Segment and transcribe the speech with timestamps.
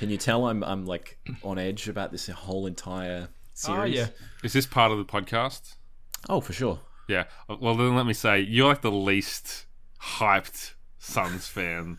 [0.00, 3.78] Can you tell I'm I'm like on edge about this whole entire series?
[3.78, 4.06] Oh yeah.
[4.42, 5.74] Is this part of the podcast?
[6.26, 6.80] Oh, for sure.
[7.06, 7.24] Yeah.
[7.50, 9.66] Uh, well, then let me say you're like the least
[10.02, 11.98] hyped Suns fan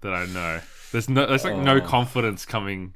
[0.00, 0.60] that I know.
[0.90, 1.80] There's no, there's like no Oh.
[1.80, 2.94] confidence coming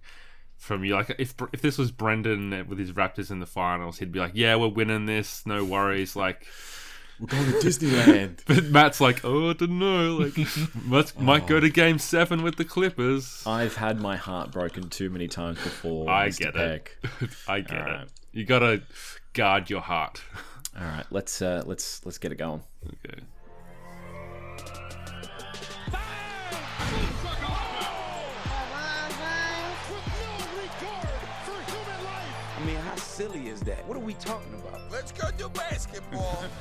[0.57, 0.95] from you.
[0.95, 4.33] Like if if this was Brendan with his Raptors in the finals, he'd be like,
[4.35, 6.45] "Yeah, we're winning this, no worries." Like,
[7.21, 8.41] We're going to Disneyland.
[8.47, 10.17] but Matt's like, "Oh, I don't know.
[10.17, 10.35] Like,
[10.85, 15.11] must, might go to Game Seven with the Clippers." I've had my heart broken too
[15.11, 16.11] many times before.
[16.11, 16.39] I Mr.
[16.39, 16.97] get Peck.
[17.21, 17.31] it.
[17.49, 17.91] I get All it.
[17.91, 18.09] right.
[18.33, 18.83] You gotta
[19.35, 20.23] guard your heart.
[20.79, 22.63] All right, let's uh, let's let's get it going.
[22.87, 23.21] Okay.
[33.23, 33.87] Silly is that?
[33.87, 34.81] What are we talking about?
[34.91, 36.43] Let's go do basketball.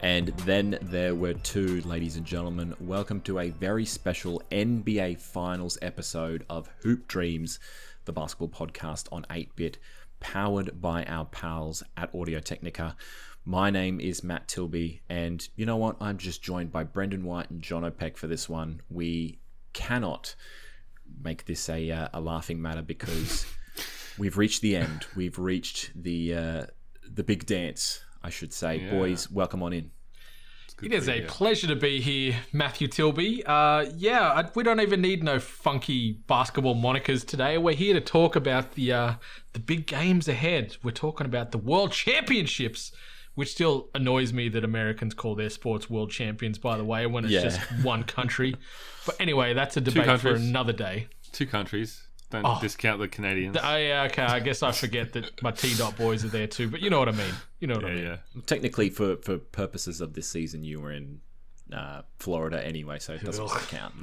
[0.00, 2.72] And then there were two, ladies and gentlemen.
[2.78, 7.58] Welcome to a very special NBA Finals episode of Hoop Dreams,
[8.04, 9.78] the basketball podcast on 8 bit,
[10.20, 12.94] powered by our pals at Audio Technica.
[13.44, 15.96] My name is Matt Tilby, and you know what?
[16.00, 18.82] I'm just joined by Brendan White and John O'Peck for this one.
[18.88, 19.40] We
[19.72, 20.36] cannot
[21.24, 23.44] make this a, uh, a laughing matter because
[24.18, 25.06] we've reached the end.
[25.16, 26.66] We've reached the uh,
[27.10, 28.76] the big dance, I should say.
[28.80, 28.90] Yeah.
[28.90, 29.90] Boys, welcome on in.
[30.80, 33.42] It is a pleasure to be here, Matthew Tilby.
[33.44, 37.58] Uh, yeah, I, we don't even need no funky basketball monikers today.
[37.58, 39.14] We're here to talk about the uh,
[39.54, 40.76] the big games ahead.
[40.84, 42.92] We're talking about the World Championships,
[43.34, 46.58] which still annoys me that Americans call their sports World Champions.
[46.58, 47.42] By the way, when it's Yeah.
[47.42, 48.54] just one country.
[49.06, 51.06] But anyway, that's a debate for another day.
[51.32, 52.07] Two countries.
[52.30, 52.58] Don't Oh.
[52.60, 53.56] discount the Canadians.
[53.62, 54.22] Oh yeah, okay.
[54.22, 56.68] I guess I forget that my T dot boys are there too.
[56.68, 57.32] But you know what I mean.
[57.58, 58.04] You know what I mean.
[58.04, 58.16] yeah.
[58.46, 61.20] Technically, for, for purposes of this season, you were in
[61.72, 63.60] uh, Florida anyway, so it doesn't Ugh.
[63.68, 63.94] count.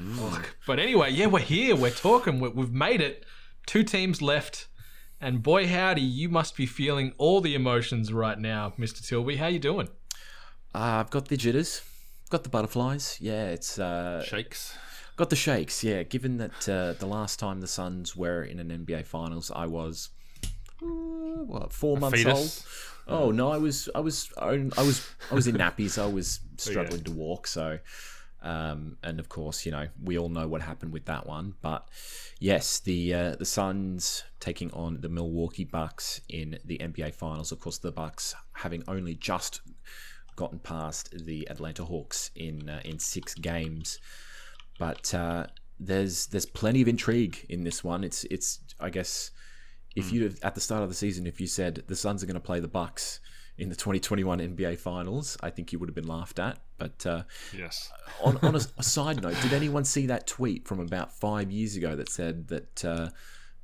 [0.66, 1.76] But anyway, yeah, we're here.
[1.76, 2.40] We're talking.
[2.40, 3.26] we we've made it.
[3.68, 4.68] Two teams left,
[5.22, 9.36] and boy howdy, you must be feeling all the emotions right now, Mister Tilby.
[9.38, 9.88] How you doing?
[10.74, 11.82] Uh, I've got the jitters,
[12.30, 13.18] got the butterflies.
[13.22, 14.76] Yeah, it's uh, Shakes.
[15.16, 15.84] Got the shakes.
[15.84, 19.66] Yeah, given that uh, the last time the Suns were in an NBA Finals, I
[19.66, 20.10] was
[20.82, 22.38] uh, what four months fetus?
[22.38, 22.68] old.
[23.08, 26.02] Oh no, I was I was I was I was in nappies.
[26.02, 27.48] I was struggling to walk.
[27.48, 27.80] So,
[28.42, 31.54] um, and of course, you know, we all know what happened with that one.
[31.62, 31.88] But
[32.40, 37.52] yes, the uh, the Suns taking on the Milwaukee Bucks in the NBA Finals.
[37.52, 39.62] Of course, the Bucks having only just
[40.36, 44.00] gotten past the Atlanta Hawks in uh, in six games,
[44.80, 45.48] but uh,
[45.80, 48.04] there's there's plenty of intrigue in this one.
[48.04, 49.32] It's it's I guess
[49.96, 52.34] if you at the start of the season if you said the Suns are going
[52.36, 53.20] to play the Bucks
[53.58, 56.60] in the 2021 NBA Finals, I think you would have been laughed at.
[56.78, 57.24] But uh,
[57.58, 57.90] Yes.
[58.22, 61.78] on, on a, a side note, did anyone see that tweet from about five years
[61.78, 63.10] ago that said that uh,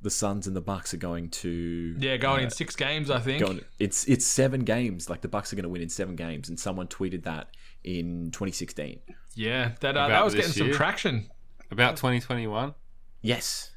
[0.00, 3.42] the Suns and the Bucks are going to Yeah, going in six games, I think.
[3.44, 6.48] going it's it's seven games like the Bucks are going to win in seven games
[6.48, 7.48] and someone tweeted that
[7.84, 9.00] in 2016
[9.34, 11.28] Yeah, that uh, that was this getting some traction.
[11.70, 12.74] About 2021.
[13.22, 13.70] yes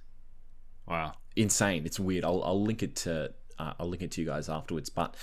[0.88, 1.14] Wow.
[1.36, 4.50] insane it's weird I'll, I'll link it to uh, I'll link it to you guys
[4.50, 5.16] afterwards but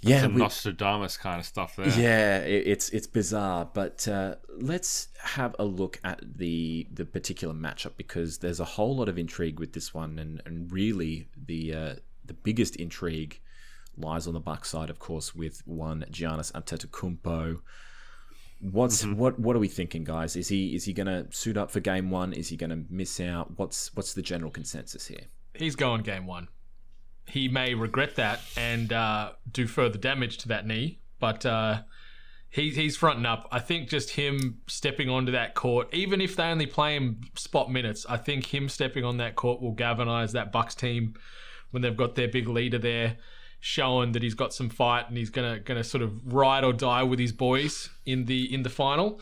[0.00, 1.88] yeah Some we- Nostradamus kind of stuff there.
[1.90, 7.52] yeah it, it's it's bizarre but uh, let's have a look at the the particular
[7.54, 11.74] matchup because there's a whole lot of intrigue with this one and and really the
[11.74, 11.94] uh,
[12.24, 13.40] the biggest intrigue
[13.96, 17.60] lies on the Bucks side of course with one Giannis Antetokounmpo
[18.62, 19.40] What's what?
[19.40, 20.36] What are we thinking, guys?
[20.36, 22.32] Is he is he going to suit up for game one?
[22.32, 23.58] Is he going to miss out?
[23.58, 25.24] What's what's the general consensus here?
[25.54, 26.46] He's going game one.
[27.26, 31.82] He may regret that and uh, do further damage to that knee, but uh,
[32.50, 33.48] he, he's fronting up.
[33.50, 37.70] I think just him stepping onto that court, even if they only play him spot
[37.70, 41.14] minutes, I think him stepping on that court will galvanise that Bucks team
[41.70, 43.16] when they've got their big leader there,
[43.64, 47.04] showing that he's got some fight and he's gonna gonna sort of ride or die
[47.04, 49.20] with his boys in the in the final.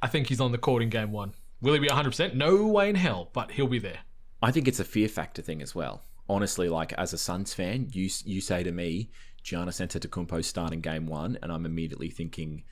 [0.00, 1.34] I think he's on the court in game one.
[1.60, 2.34] Will he be 100%?
[2.34, 3.98] No way in hell, but he'll be there.
[4.40, 6.02] I think it's a fear factor thing as well.
[6.28, 9.10] Honestly, like as a Suns fan, you you say to me,
[9.44, 12.62] Giannis Antetokounmpo starting game one, and I'm immediately thinking,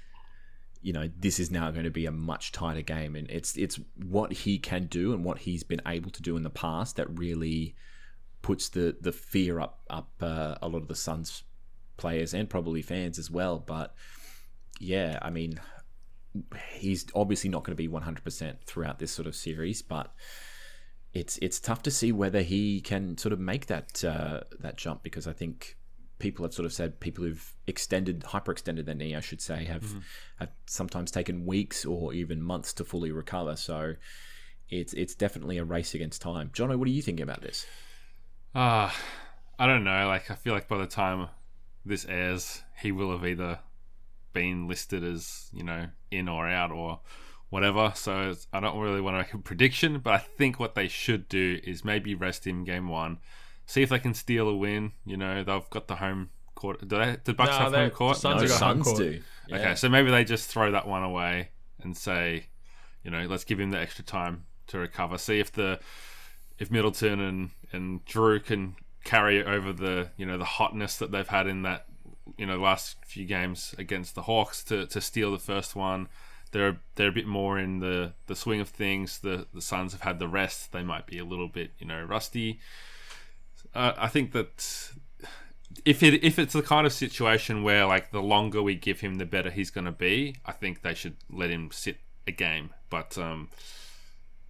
[0.81, 3.81] you know, this is now going to be a much tighter game, and it's it's
[3.97, 7.19] what he can do and what he's been able to do in the past that
[7.19, 7.75] really
[8.43, 11.45] puts the the fear up up uh, a lot of the Suns
[11.97, 13.59] players and probably fans as well.
[13.59, 13.95] But
[14.79, 15.61] yeah, I mean,
[16.75, 20.13] he's obviously not going to be 100% throughout this sort of series, but
[21.13, 25.03] it's it's tough to see whether he can sort of make that uh, that jump
[25.03, 25.77] because I think
[26.19, 29.85] people have sort of said people who've extended hyperextended their knee, I should say, have
[30.39, 33.57] have sometimes taken weeks or even months to fully recover.
[33.57, 33.95] So
[34.69, 36.51] it's it's definitely a race against time.
[36.51, 37.67] Jono, what are you thinking about this?
[38.55, 38.91] Uh,
[39.59, 40.07] I don't know.
[40.09, 41.29] Like, I feel like by the time
[41.85, 43.61] this airs, he will have either
[44.33, 47.01] been listed as, you know, in or out or
[47.49, 47.93] whatever.
[47.95, 50.89] So it's- I don't really want to make a prediction, but I think what they
[50.89, 53.19] should do is maybe rest him game one,
[53.67, 54.93] see if they can steal a win.
[55.05, 56.87] You know, they've got the home court.
[56.87, 57.17] Do they?
[57.25, 58.17] Do Bucks No, have home court?
[58.17, 58.99] the Suns No, have Suns court.
[58.99, 59.23] do.
[59.49, 59.57] Yeah.
[59.57, 61.51] Okay, so maybe they just throw that one away
[61.83, 62.47] and say,
[63.03, 65.19] you know, let's give him the extra time to recover.
[65.19, 65.81] See if the
[66.59, 71.29] if Middleton and and Jrue can carry over the you know the hotness that they've
[71.29, 71.87] had in that
[72.37, 76.09] you know last few games against the Hawks to, to steal the first one.
[76.53, 79.19] They're they're a bit more in the, the swing of things.
[79.19, 80.73] The the Suns have had the rest.
[80.73, 82.61] They might be a little bit you know rusty.
[83.75, 84.93] Uh, I think that
[85.85, 89.17] if it if it's the kind of situation where like the longer we give him,
[89.17, 90.37] the better he's going to be.
[90.45, 92.71] I think they should let him sit a game.
[92.89, 93.49] But um,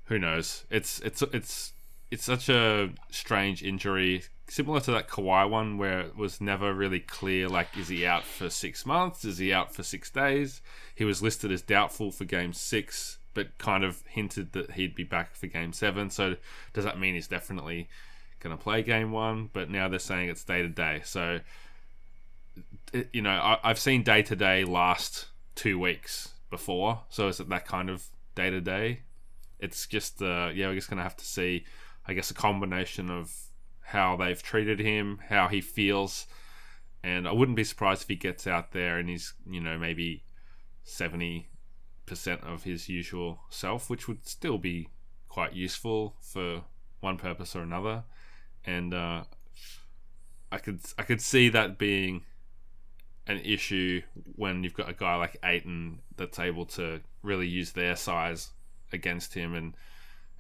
[0.05, 0.65] who knows?
[0.71, 1.73] It's it's it's
[2.11, 7.01] it's such a strange injury, similar to that Kawhi one, where it was never really
[7.01, 7.49] clear.
[7.49, 9.25] Like, is he out for six months?
[9.25, 10.61] Is he out for six days?
[10.95, 15.05] He was listed as doubtful for Game Six, but kind of hinted that he'd be
[15.05, 16.11] back for Game Seven.
[16.11, 16.37] So
[16.73, 17.89] does that mean he's definitely
[18.41, 19.51] going to play Game One?
[19.53, 21.03] But now they're saying it's day to day.
[21.05, 21.41] So
[23.13, 27.03] you know, I, I've seen day to day last two weeks before.
[27.09, 29.03] So is it that kind of day to day?
[29.59, 31.65] It's just, uh, yeah, we're just going to have to see,
[32.11, 33.33] I guess, a combination of
[33.83, 36.27] how they've treated him, how he feels.
[37.05, 40.25] And I wouldn't be surprised if he gets out there and he's, you know, maybe
[40.85, 41.45] 70%
[42.43, 44.89] of his usual self, which would still be
[45.29, 46.65] quite useful for
[46.99, 48.03] one purpose or another.
[48.65, 49.23] And uh,
[50.51, 52.23] I could I could see that being
[53.29, 54.03] an issue
[54.35, 58.51] when you've got a guy like Ayton that's able to really use their size
[58.93, 59.77] against him and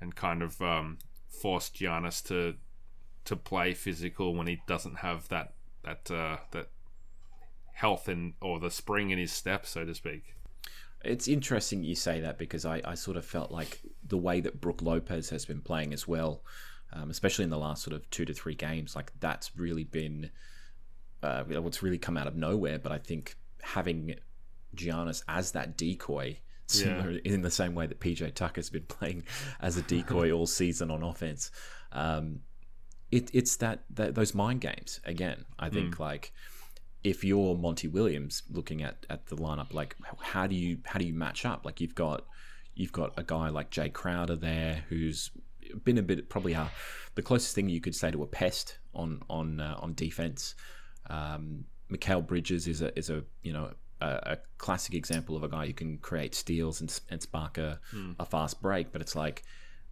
[0.00, 0.98] and kind of um,
[1.30, 2.56] force Giannis to
[3.24, 5.52] to play physical when he doesn't have that
[5.84, 6.68] that uh, that
[7.72, 10.34] health and or the spring in his step, so to speak.
[11.02, 14.60] It's interesting you say that because I, I sort of felt like the way that
[14.60, 16.42] Brook Lopez has been playing as well,
[16.92, 20.30] um, especially in the last sort of two to three games, like that's really been
[21.22, 22.78] uh, what's really come out of nowhere.
[22.78, 24.16] But I think having
[24.76, 26.38] Giannis as that decoy,
[26.70, 29.24] similar in the same way that PJ Tucker's been playing
[29.60, 31.50] as a decoy all season on offense,
[31.92, 32.40] um,
[33.10, 35.44] it, it's that, that those mind games again.
[35.58, 36.32] I think like
[37.02, 41.06] if you're Monty Williams looking at, at the lineup, like how do you how do
[41.06, 41.64] you match up?
[41.64, 42.26] Like you've got
[42.74, 45.30] you've got a guy like Jae Crowder there who's
[45.84, 46.66] been a bit probably uh,
[47.14, 50.54] the closest thing you could say to a pest on on uh, on defense.
[51.08, 55.48] Um, Mikal Bridges is a is a you know a, a classic example of a
[55.48, 57.80] guy who can create steals and, and spark a,
[58.18, 59.42] a fast break, but it's like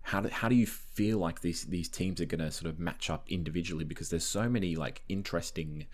[0.03, 2.79] how do, how do you feel like these these teams are going to sort of
[2.79, 5.87] match up individually because there's so many like interesting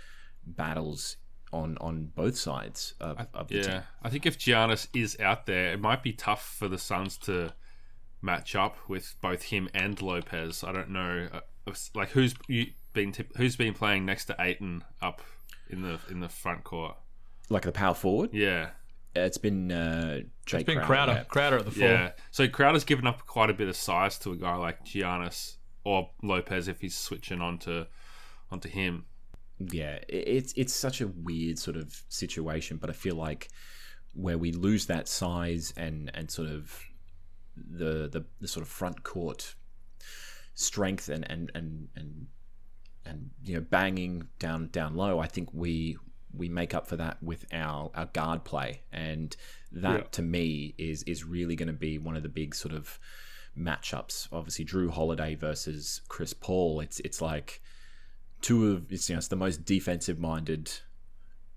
[0.47, 1.17] battles
[1.53, 3.83] on on both sides of, of the Yeah, team.
[4.03, 7.53] I think if Giannis is out there, it might be tough for the Suns to
[8.23, 10.65] match up with both him and Lopez.
[10.65, 15.23] I don't know, uh, like who's you been who's been playing next to Ayton up
[15.69, 16.97] in the in the front court.
[17.51, 18.71] Like the power forward, Yeah,
[19.15, 21.13] it's been uh, Jake It's been Crowder.
[21.13, 21.25] Crowder.
[21.29, 21.89] Crowder at the four.
[21.89, 22.13] yeah.
[22.31, 26.11] So Crowder's given up quite a bit of size to a guy like Giannis or
[26.23, 27.85] Lopez if he's switching onto
[28.51, 29.05] onto him.
[29.59, 33.49] yeah, it's it's such a weird sort of situation, but I feel like
[34.15, 36.81] where we lose that size and and sort of
[37.57, 39.55] the the, the sort of front court
[40.55, 42.27] strength and and and and
[43.05, 45.99] and you know banging down down low, I think we
[46.37, 49.37] we make up for that with our our guard play, and
[49.73, 50.07] that Yeah.
[50.13, 52.99] to me is is really going to be one of the big sort of
[53.57, 54.29] matchups.
[54.33, 56.81] Obviously, Jrue Holiday versus Chris Paul.
[56.81, 57.61] It's it's like
[58.41, 60.71] two of it's, you know, it's the most defensive minded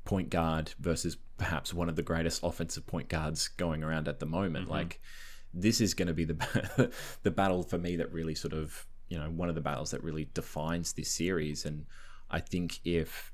[0.06, 4.26] point guard versus perhaps one of the greatest offensive point guards going around at the
[4.26, 4.66] moment.
[4.66, 4.74] Mm-hmm.
[4.74, 5.02] Like
[5.54, 6.92] this is going to be the
[7.24, 10.04] the battle for me that really sort of you know one of the battles that
[10.04, 11.66] really defines this series.
[11.66, 11.86] And
[12.30, 13.32] I think if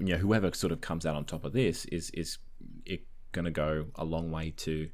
[0.00, 2.38] you know whoever sort of comes out on top of this is is
[2.84, 4.88] it going to go a long way to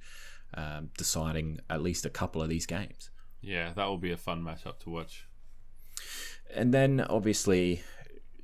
[0.55, 3.11] um, deciding at least a couple of these games.
[3.41, 5.27] Yeah, that will be a fun matchup to watch.
[6.55, 7.83] and then obviously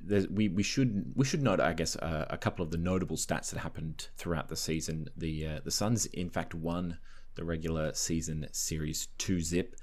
[0.01, 3.17] there's, we we should we should note I guess uh, a couple of the notable
[3.17, 5.09] stats that happened throughout the season.
[5.15, 6.97] The uh, the Suns in fact won
[7.35, 9.75] the regular season series two zip,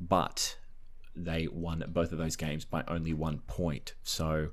[0.00, 0.56] but
[1.14, 3.94] they won both of those games by only one point.
[4.02, 4.48] So,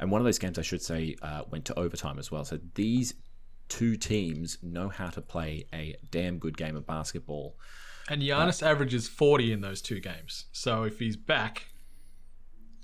[0.00, 2.44] and one of those games I should say uh, went to overtime as well.
[2.44, 3.14] So these
[3.68, 7.56] two teams know how to play a damn good game of basketball.
[8.08, 10.46] And Giannis averages 40 in those two games.
[10.52, 11.66] So if he's back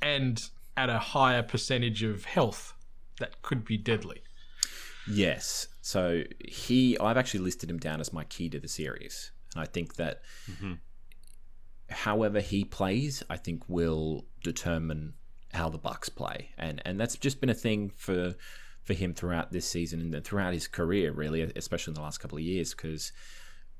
[0.00, 0.40] and
[0.76, 2.74] at a higher percentage of health,
[3.18, 4.20] that could be deadly.
[5.10, 5.68] Yes.
[5.80, 9.66] So he, I've actually listed him down as my key to the series, and I
[9.66, 10.20] think that
[11.88, 15.14] however he plays, I think will determine
[15.56, 18.34] how the Bucks play, and and that's just been a thing for
[18.84, 22.38] for him throughout this season and throughout his career, really, especially in the last couple
[22.38, 23.12] of years, because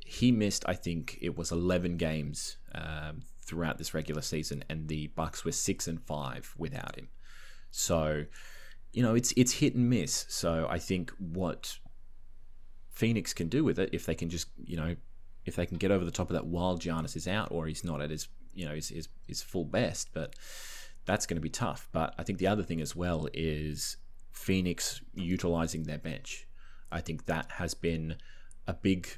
[0.05, 5.09] he missed, I think it was eleven games um, throughout this regular season, and the
[5.09, 7.09] Bucks were six and five without him.
[7.71, 8.25] So,
[8.93, 10.27] you know, it's it's hit and miss.
[10.29, 11.79] So I think what
[12.91, 14.97] Phoenix can do with it, if they can just, you know,
[15.45, 17.85] if they can get over the top of that while Giannis is out, or he's
[17.85, 20.35] not at his, you know, his his, his full best, but
[21.07, 21.89] that's going to be tough.
[21.93, 23.97] But I think the other thing as well is
[24.33, 26.47] Phoenix utilizing their bench.
[26.93, 28.17] I think that has been
[28.67, 29.09] a big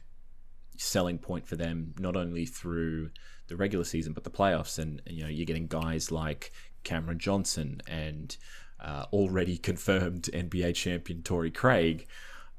[0.77, 3.11] selling point for them, not only through
[3.49, 4.79] the regular season but the playoffs.
[4.79, 6.53] And you know, you're getting guys like
[6.85, 8.37] Cameron Johnson and
[8.81, 12.07] uh, already confirmed NBA champion Torrey Craig.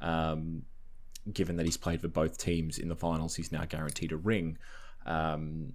[0.01, 0.63] Um,
[1.31, 4.57] given that he's played for both teams in the finals, he's now guaranteed a ring.
[5.05, 5.74] Um,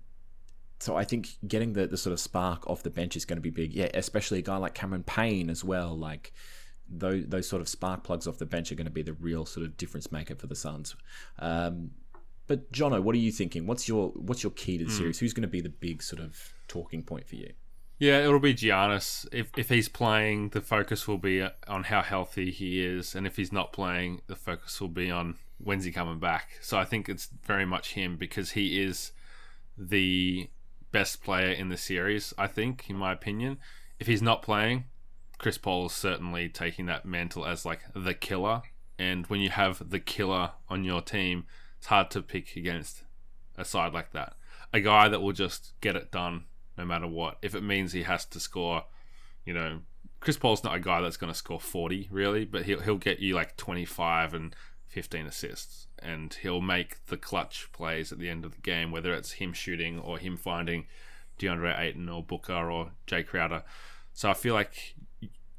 [0.80, 3.42] so I think getting the, the sort of spark off the bench is going to
[3.42, 3.72] be big.
[3.72, 5.96] Yeah, especially a guy like Cameron Payne as well.
[5.96, 6.32] Like
[6.88, 9.46] those those sort of spark plugs off the bench are going to be the real
[9.46, 10.94] sort of difference maker for the Suns.
[11.38, 11.92] Um,
[12.46, 13.66] but Jono, what are you thinking?
[13.66, 15.18] What's your what's your key to the series?
[15.18, 17.52] Who's going to be the big sort of talking point for you?
[17.98, 19.26] Yeah, it'll be Giannis.
[19.32, 23.36] If if he's playing, the focus will be on how healthy he is, and if
[23.36, 26.58] he's not playing, the focus will be on when's he coming back.
[26.60, 29.12] So I think it's very much him because he is
[29.78, 30.50] the
[30.94, 32.32] best player in the series.
[32.38, 33.58] I think, in my opinion,
[33.98, 34.84] if he's not playing,
[35.38, 38.62] Chris Paul is certainly taking that mantle as like the killer.
[38.96, 41.46] And when you have the killer on your team,
[41.78, 43.02] it's hard to pick against
[43.58, 44.34] a side like that.
[44.72, 46.44] A guy that will just get it done
[46.78, 47.38] no matter what.
[47.42, 48.84] If it means he has to score,
[49.44, 49.80] you know,
[50.20, 53.18] Chris Paul's not a guy that's going to score 40 really, but he'll he'll get
[53.18, 54.54] you like 25 and
[54.94, 59.12] 15 assists and he'll make the clutch plays at the end of the game whether
[59.12, 60.86] it's him shooting or him finding
[61.40, 63.64] DeAndre Ayton or Booker or Jae Crowder.
[64.12, 64.94] So I feel like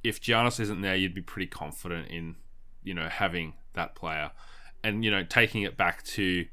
[0.06, 2.36] if Giannis isn't there, you'd be pretty confident in,
[2.82, 4.32] you know, having that player.
[4.86, 6.46] And, you know, taking it back to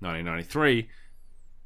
[0.00, 0.88] 1993,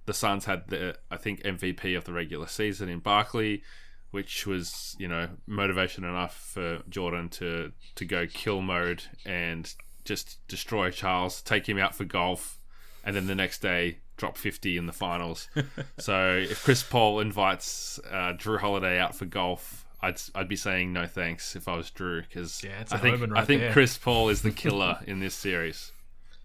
[0.04, 3.62] the Suns had the, I think, MVP of the regular season in Barkley,
[4.10, 9.72] which was, you know, motivation enough for Jordan to, to go kill mode and
[10.08, 12.58] just destroy Charles, take him out for golf,
[13.04, 15.48] and then the next day drop 50 in the finals.
[15.98, 20.92] so if Chris Paul invites uh, Jrue Holiday out for golf, I'd I'd be saying
[20.92, 23.72] no thanks if I was Jrue because Yeah, I think omen I think there.
[23.72, 25.92] Chris Paul is the killer in this series.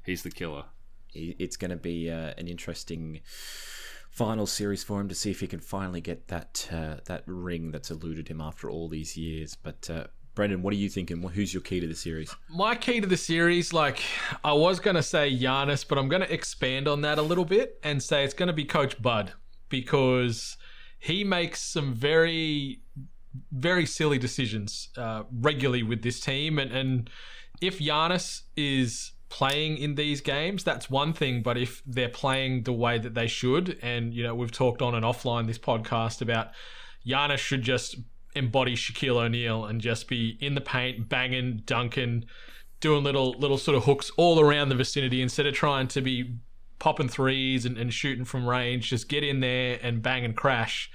[0.05, 0.65] He's the killer.
[1.13, 3.21] it's going to be uh, an interesting
[4.09, 7.71] final series for him to see if he can finally get that uh, that ring
[7.71, 9.55] that's eluded him after all these years.
[9.55, 11.21] But uh, Brendan, what are you thinking?
[11.21, 12.35] Who's your key to the series?
[12.49, 14.01] My key to the series, like
[14.43, 17.45] I was going to say Giannis, but I'm going to expand on that a little
[17.45, 19.33] bit and say it's going to be Coach Bud
[19.69, 20.57] because
[20.97, 22.81] he makes some very,
[23.51, 26.57] very silly decisions uh, regularly with this team.
[26.57, 27.09] And, and
[27.61, 31.43] if Giannis is playing in these games, that's one thing.
[31.43, 34.95] But if they're playing the way that they should, and, you know, we've talked on
[34.95, 36.51] and offline this podcast about
[37.05, 37.97] Giannis should just
[38.35, 42.25] embody Shaquille O'Neal and just be in the paint, banging, dunking,
[42.79, 46.35] doing little little sort of hooks all around the vicinity instead of trying to be
[46.79, 48.89] popping threes and, and shooting from range.
[48.89, 50.91] Just get in there and bang and crash.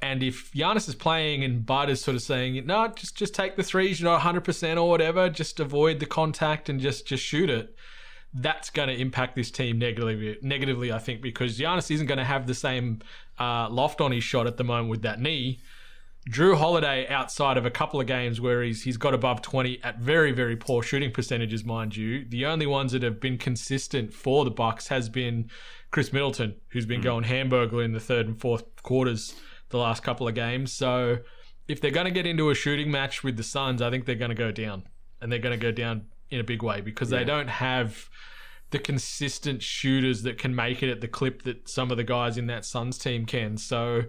[0.00, 3.56] And if Giannis is playing and Bud is sort of saying, no, just just take
[3.56, 7.50] the threes, you're not 100% or whatever, just avoid the contact and just just shoot
[7.50, 7.76] it.
[8.34, 10.38] That's going to impact this team negatively.
[10.40, 13.00] Negatively, I think, because Giannis isn't going to have the same
[13.38, 15.60] uh, loft on his shot at the moment with that knee.
[16.30, 19.98] Jrue Holiday, outside of a couple of games where he's he's got above twenty at
[19.98, 24.44] very very poor shooting percentages, mind you, the only ones that have been consistent for
[24.44, 25.50] the Bucks has been
[25.90, 27.04] Khris Middleton, who's been hmm.
[27.04, 29.34] going hamburger in the third and fourth quarters
[29.70, 30.72] the last couple of games.
[30.72, 31.18] So
[31.66, 34.14] if they're going to get into a shooting match with the Suns, I think they're
[34.14, 34.84] going to go down,
[35.20, 38.08] and they're going to go down in a big way because they don't have
[38.70, 42.38] the consistent shooters that can make it at the clip that some of the guys
[42.38, 43.56] in that Suns team can.
[43.56, 44.02] So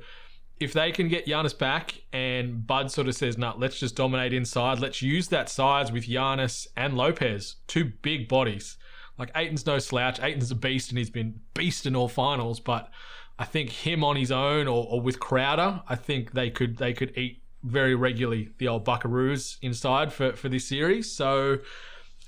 [0.63, 4.34] if they can get Giannis back and Bud sort of says, nah, let's just dominate
[4.34, 4.79] inside.
[4.79, 8.77] Let's use that size with Giannis and Lopez, two big bodies.
[9.17, 10.22] Like Ayton's no slouch.
[10.22, 12.89] Ayton's a beast and he's been beast in all finals, but
[13.38, 16.93] I think him on his own or, or with Crowder, I think they could they
[16.93, 21.12] could eat very regularly the old Buckaroos inside for, for this series.
[21.12, 21.60] So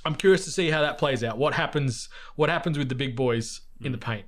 [0.03, 1.37] I'm curious to see how that plays out.
[1.37, 4.25] What happens what happens with the big boys in the paint?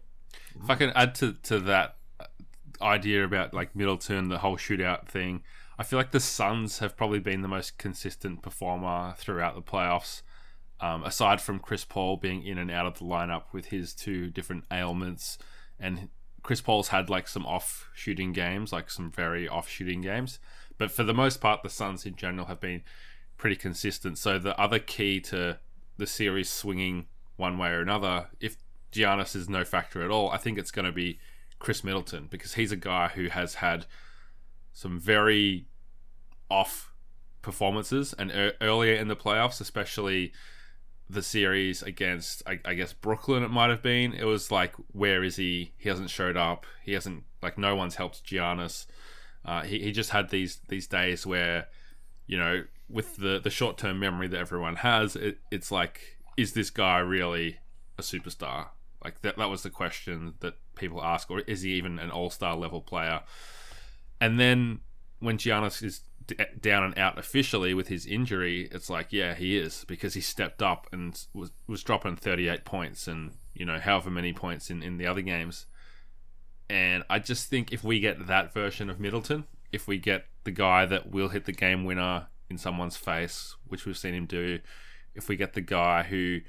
[0.64, 1.98] If I can add to, to that
[2.82, 5.44] idea about like Middleton, the whole shootout thing,
[5.80, 10.22] I feel like the Suns have probably been the most consistent performer throughout the playoffs.
[10.80, 14.30] Um, aside from Chris Paul being in and out of the lineup with his two
[14.30, 15.40] different ailments,
[15.80, 16.10] and
[16.44, 20.40] Chris Paul's had like some off shooting games, like some very off shooting games.
[20.78, 22.84] But for the most part, the Suns in general have been
[23.38, 24.18] pretty consistent.
[24.18, 25.60] So the other key to
[25.98, 27.08] the series swinging
[27.38, 28.58] one way or another, if
[28.92, 31.20] Giannis is no factor at all, I think it's going to be
[31.60, 33.86] Khris Middleton because he's a guy who has had
[34.74, 35.66] some very
[36.50, 36.94] off
[37.42, 40.34] performances and er- earlier in the playoffs, especially
[41.10, 44.14] the series against I, I, guess Brooklyn it might have been.
[44.14, 45.72] It was like where is he?
[45.78, 46.66] He hasn't showed up.
[46.84, 48.86] He hasn't like no one's helped Giannis.
[49.46, 51.68] Uh, he, he just had these these days where
[52.26, 56.70] you know with the the short-term memory that everyone has it, it's like is this
[56.70, 57.58] guy really
[57.98, 58.68] a superstar
[59.08, 62.56] like that that was the question that people ask or is he even an all-star
[62.56, 63.22] level player
[64.20, 64.80] and then
[65.20, 69.58] when Giannis is d- down and out officially with his injury, it's like, yeah, he
[69.58, 74.10] is because he stepped up and was was dropping 38 points and you know however
[74.10, 75.66] many points in in the other games.
[76.70, 80.52] And I just think if we get that version of Middleton, if we get the
[80.52, 84.60] guy that will hit the game winner in someone's face, which we've seen him do,
[85.16, 86.42] if we get the guy who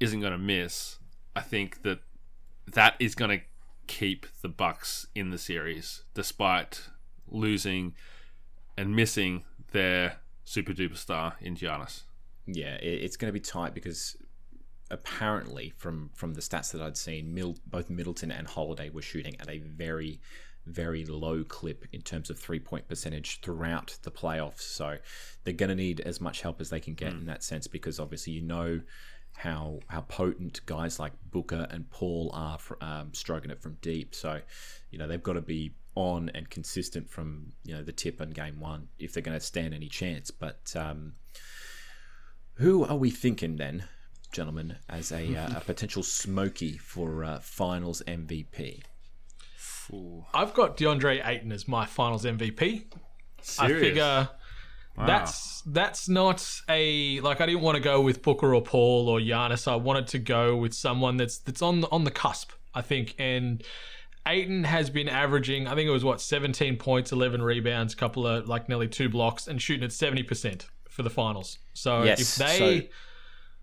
[0.00, 0.98] isn't going to miss,
[1.34, 2.00] I think that
[2.66, 3.44] that is going to
[3.86, 6.88] keep the Bucks in the series despite
[7.28, 7.94] losing
[8.76, 12.02] and missing their super duper star in Giannis.
[12.46, 14.16] Yeah, it's going to be tight because
[14.90, 19.36] apparently, from from the stats that I'd seen, Mil- both Middleton and Holiday were shooting
[19.40, 20.20] at a very,
[20.66, 24.60] very low clip in terms of three point percentage throughout the playoffs.
[24.60, 24.98] So
[25.44, 27.20] they're going to need as much help as they can get mm.
[27.20, 28.80] in that sense because obviously you know
[29.42, 34.14] how how potent guys like Booker and Paul are for, um, stroking it from deep.
[34.14, 34.40] So
[34.90, 38.30] you know they've got to be on and consistent from you know the tip in
[38.30, 40.30] game one if they're going to stand any chance.
[40.30, 41.14] But um,
[42.54, 43.84] who are we thinking then,
[44.30, 48.82] gentlemen, as a, uh, a potential smoky for uh, Finals MVP?
[49.92, 50.24] Ooh.
[50.32, 52.84] I've got DeAndre Ayton as my Finals MVP.
[53.40, 53.58] Serious?
[53.58, 54.28] I figure.
[54.96, 55.06] Wow.
[55.06, 59.18] That's that's not a like I didn't want to go with Booker or Paul or
[59.20, 59.66] Giannis.
[59.66, 62.52] I wanted to go with someone that's that's on on the cusp.
[62.74, 63.62] I think, and
[64.26, 68.26] Ayton has been averaging, I think it was what, 17 points, 11 rebounds, a couple
[68.26, 71.58] of like nearly two blocks, and shooting at 70% for the finals.
[71.74, 72.58] So yes, if they.
[72.58, 72.86] So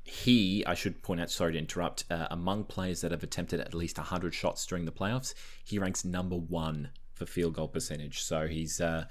[0.04, 3.74] he, I should point out, sorry to interrupt, uh, among players that have attempted at
[3.74, 8.22] least 100 shots during the playoffs, he ranks number one for field goal percentage.
[8.22, 8.80] So he's.
[8.82, 9.06] Uh,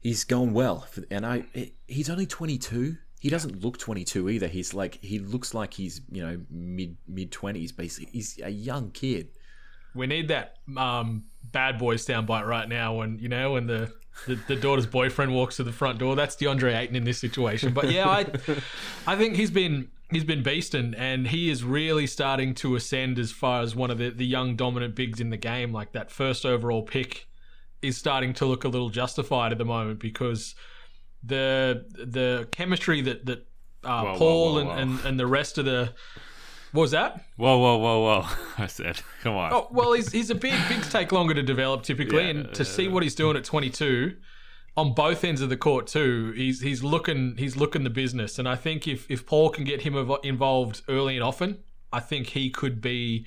[0.00, 1.44] he's going well, and I
[1.86, 2.96] he's only 22.
[3.20, 4.46] He doesn't look 22 either.
[4.48, 8.10] He's like he looks like he's you know mid mid 20s, basically.
[8.12, 9.28] He's a young kid.
[9.94, 13.92] We need that um, bad boy soundbite right now when you know when the,
[14.26, 16.14] the, the daughter's boyfriend walks to the front door.
[16.14, 17.72] That's DeAndre Ayton in this situation.
[17.74, 18.26] But yeah, I
[19.06, 23.30] I think he's been he's been beasting and he is really starting to ascend as
[23.30, 25.72] far as one of the, the young dominant bigs in the game.
[25.72, 27.28] Like that first overall pick
[27.82, 30.54] is starting to look a little justified at the moment because
[31.22, 33.46] the the chemistry that that
[33.84, 35.92] uh, whoa, Paul whoa, whoa, and, and, and the rest of the
[36.72, 37.24] what was that?
[37.36, 38.26] Whoa, whoa, whoa, whoa!
[38.58, 39.52] I said, come on.
[39.52, 40.54] Oh well, he's he's a big.
[40.68, 44.16] Bigs take longer to develop typically, yeah, and to see what he's doing at 22
[44.76, 48.38] on both ends of the court too, he's he's looking he's looking the business.
[48.38, 51.58] And I think if if Paul can get him involved early and often,
[51.92, 53.26] I think he could be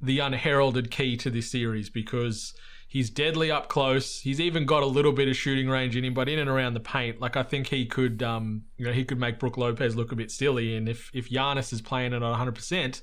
[0.00, 2.54] the unheralded key to this series because
[2.94, 4.20] He's deadly up close.
[4.20, 6.74] He's even got a little bit of shooting range in him, but in and around
[6.74, 9.96] the paint, like I think he could, um, you know, he could make Brook Lopez
[9.96, 10.76] look a bit silly.
[10.76, 13.02] And if if Giannis is playing it at 100, percent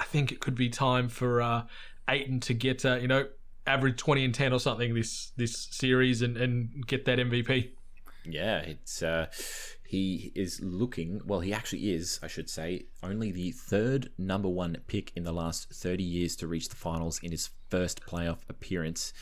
[0.00, 1.62] I think it could be time for uh,
[2.08, 3.28] Ayton to get, uh, you know,
[3.68, 7.70] average 20 and 10 or something this this series and and get that MVP.
[8.24, 9.26] Yeah, it's uh,
[9.94, 14.76] he is looking, well, he actually is, I should say, only the third number one
[14.88, 19.12] pick in the last 30 years to reach the finals in his first playoff appearance,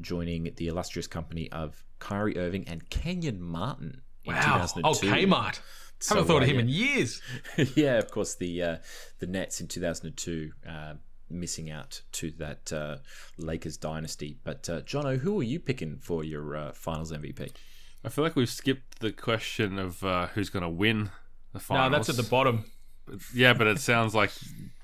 [0.00, 4.64] joining the illustrious company of Kyrie Irving and Kenyon Martin in wow.
[4.64, 5.08] 2002.
[5.08, 5.58] Oh, Kmart.
[5.98, 6.62] So, Haven't thought of him yeah.
[6.62, 7.20] in years.
[7.74, 8.76] yeah, of course, the uh,
[9.18, 10.52] the Nets in 2002.
[10.68, 10.94] Uh,
[11.30, 12.96] missing out to that uh,
[13.38, 14.36] Lakers dynasty.
[14.44, 17.52] But uh, Jono, who are you picking for your uh, Finals MVP?
[18.04, 21.10] I feel like we've skipped the question of uh, who's going to win
[21.52, 21.90] the finals.
[21.90, 22.64] No, that's at the bottom.
[23.34, 24.30] Yeah, but it sounds like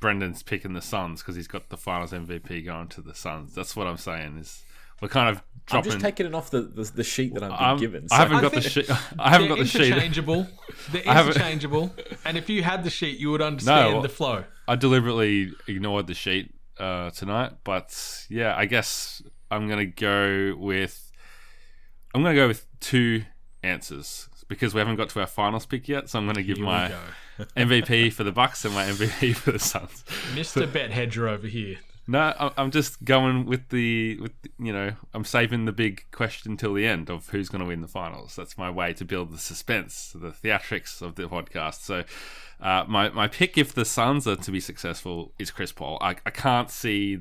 [0.01, 3.55] Brendan's picking the Suns because he's got the Finals MVP going to the Suns.
[3.55, 4.39] That's what I'm saying.
[4.39, 4.65] Is
[5.01, 5.93] we're kind of dropping.
[5.93, 8.09] I'm just taking it off the, the, the sheet that I've been um, given.
[8.09, 8.17] So.
[8.17, 8.91] I haven't got the sheet.
[9.19, 9.93] I haven't got the sheet.
[9.93, 10.47] Interchangeable.
[10.93, 11.93] They're interchangeable.
[12.25, 14.45] and if you had the sheet, you would understand no, the flow.
[14.67, 17.53] I deliberately ignored the sheet uh, tonight.
[17.65, 21.13] But yeah, I guess I'm gonna go with
[22.15, 23.25] I'm gonna go with two
[23.63, 26.09] answers because we haven't got to our finals pick yet.
[26.09, 26.93] So I'm gonna give Here my.
[27.57, 30.05] MVP for the Bucks and my MVP for the Suns.
[30.35, 30.71] Mr.
[30.73, 31.79] Bet Hedger over here.
[32.11, 36.73] No, I'm just going with the with you know I'm saving the big question till
[36.73, 38.35] the end of who's going to win the finals.
[38.35, 41.83] That's my way to build the suspense, the theatrics of the podcast.
[41.83, 42.05] So,
[42.61, 45.99] uh, my my pick if the Suns are to be successful is Chris Paul.
[46.01, 47.19] I, I can't see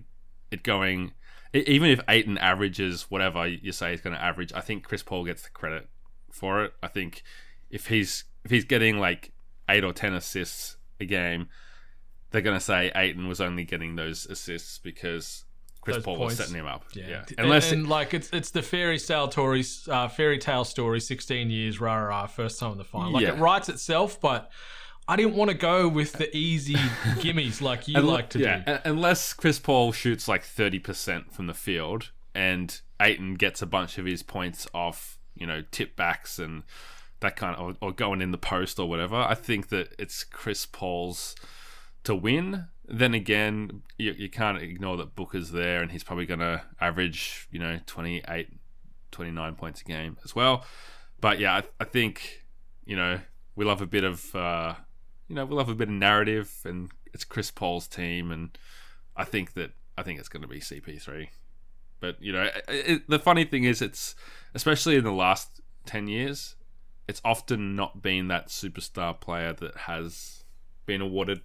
[0.52, 1.12] it going.
[1.54, 5.26] Even if Ayton averages whatever you say he's going to average, I think Chris Paul
[5.26, 5.88] gets the credit
[6.32, 6.74] for it.
[6.84, 7.24] I think
[7.70, 9.32] if he's if he's getting like
[9.70, 11.48] eight or ten assists a game,
[12.32, 15.46] they're going to say Ayton was only getting those assists because
[15.82, 16.38] Chris Paul points.
[16.38, 16.84] was setting him up.
[16.94, 21.00] Yeah, And- unless and, like it's it's the fairy tale story, uh, fairy tale story.
[21.00, 23.12] Sixteen years, rah rah, rah, first time in the final.
[23.14, 23.34] Like Yeah.
[23.36, 24.52] it writes itself, but
[25.08, 28.72] I didn't want to go with the easy gimmies like you like to yeah, do.
[28.74, 33.66] un- unless Chris Paul shoots like thirty percent from the field and Ayton gets a
[33.66, 36.64] bunch of his points off, you know, tip backs and
[37.20, 39.16] that kind of, or, or going in the post or whatever.
[39.16, 41.36] I think that it's Chris Paul's
[42.04, 42.68] to win.
[42.88, 47.48] Then again, you, you can't ignore that Booker's there and he's probably going to average,
[47.52, 48.50] you know, 28,
[49.12, 50.64] 29 points a game as well.
[51.20, 52.46] But yeah, I, I think,
[52.86, 53.20] you know,
[53.56, 54.76] we love a bit of, uh,
[55.28, 58.32] you know, we love a bit of narrative and it's Chris Paul's team.
[58.32, 58.58] And
[59.16, 61.30] I think that, I think it's going to be CP3.
[62.00, 64.16] But, you know, it, it, the funny thing is, it's,
[64.54, 66.56] especially in the last 10 years,
[67.08, 70.44] it's often not been that superstar player that has
[70.86, 71.42] been awarded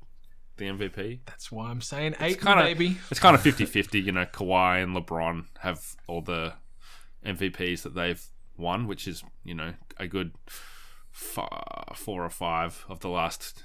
[0.57, 1.21] the MVP.
[1.25, 2.99] That's why I'm saying eight, It's kind of baby.
[3.11, 6.55] It's kind of 50-50, you know, Kawhi and LeBron have all the
[7.25, 8.25] MVPs that they've
[8.57, 10.33] won, which is, you know, a good
[11.15, 11.39] f-
[11.95, 13.63] four or five of the last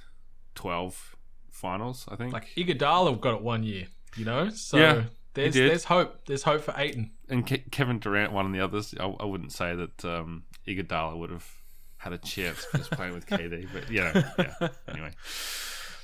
[0.57, 1.15] 12
[1.51, 2.33] finals, I think.
[2.33, 4.49] Like Iguodala got it one year, you know.
[4.49, 5.69] So Yeah, there's did.
[5.71, 6.25] there's hope.
[6.25, 7.11] There's hope for Ayton.
[7.29, 8.93] and Ke- Kevin Durant won the others.
[8.99, 11.47] I, I wouldn't say that um, Iguodala would have
[11.97, 14.67] had a chance just playing with KD, but you know, yeah.
[14.89, 15.11] Anyway,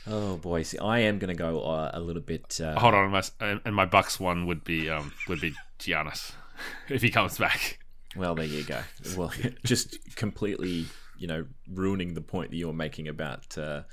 [0.06, 2.60] Oh boy, see, I am going to go uh, a little bit.
[2.62, 6.34] Uh, hold on, my, and and my Bucks one would be um, would be Giannis
[6.90, 7.80] if he comes back.
[8.16, 8.82] Well, there you go.
[9.18, 9.32] Well,
[9.66, 10.86] just completely,
[11.18, 13.84] you know, ruining the point that you were making about uh,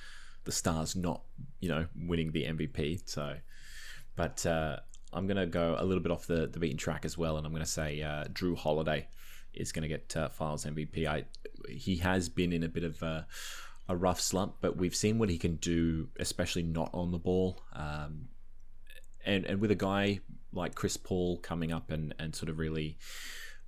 [0.44, 1.22] the Stars not,
[1.60, 3.02] you know, winning the MVP.
[3.04, 3.36] So,
[4.16, 4.76] but uh,
[5.12, 7.52] I'm to go a little bit off the, the beaten track as well, and I'm
[7.64, 9.08] to say uh, Jrue Holiday
[9.52, 11.06] is to get uh, Files MVP.
[11.06, 11.24] I
[11.68, 13.26] he has been in a bit of a,
[13.88, 17.62] a rough slump, but we've seen what he can do, especially not on the ball.
[17.74, 18.28] Um,
[19.24, 20.20] and and with a guy
[20.52, 22.98] like Chris Paul coming up and, and sort of really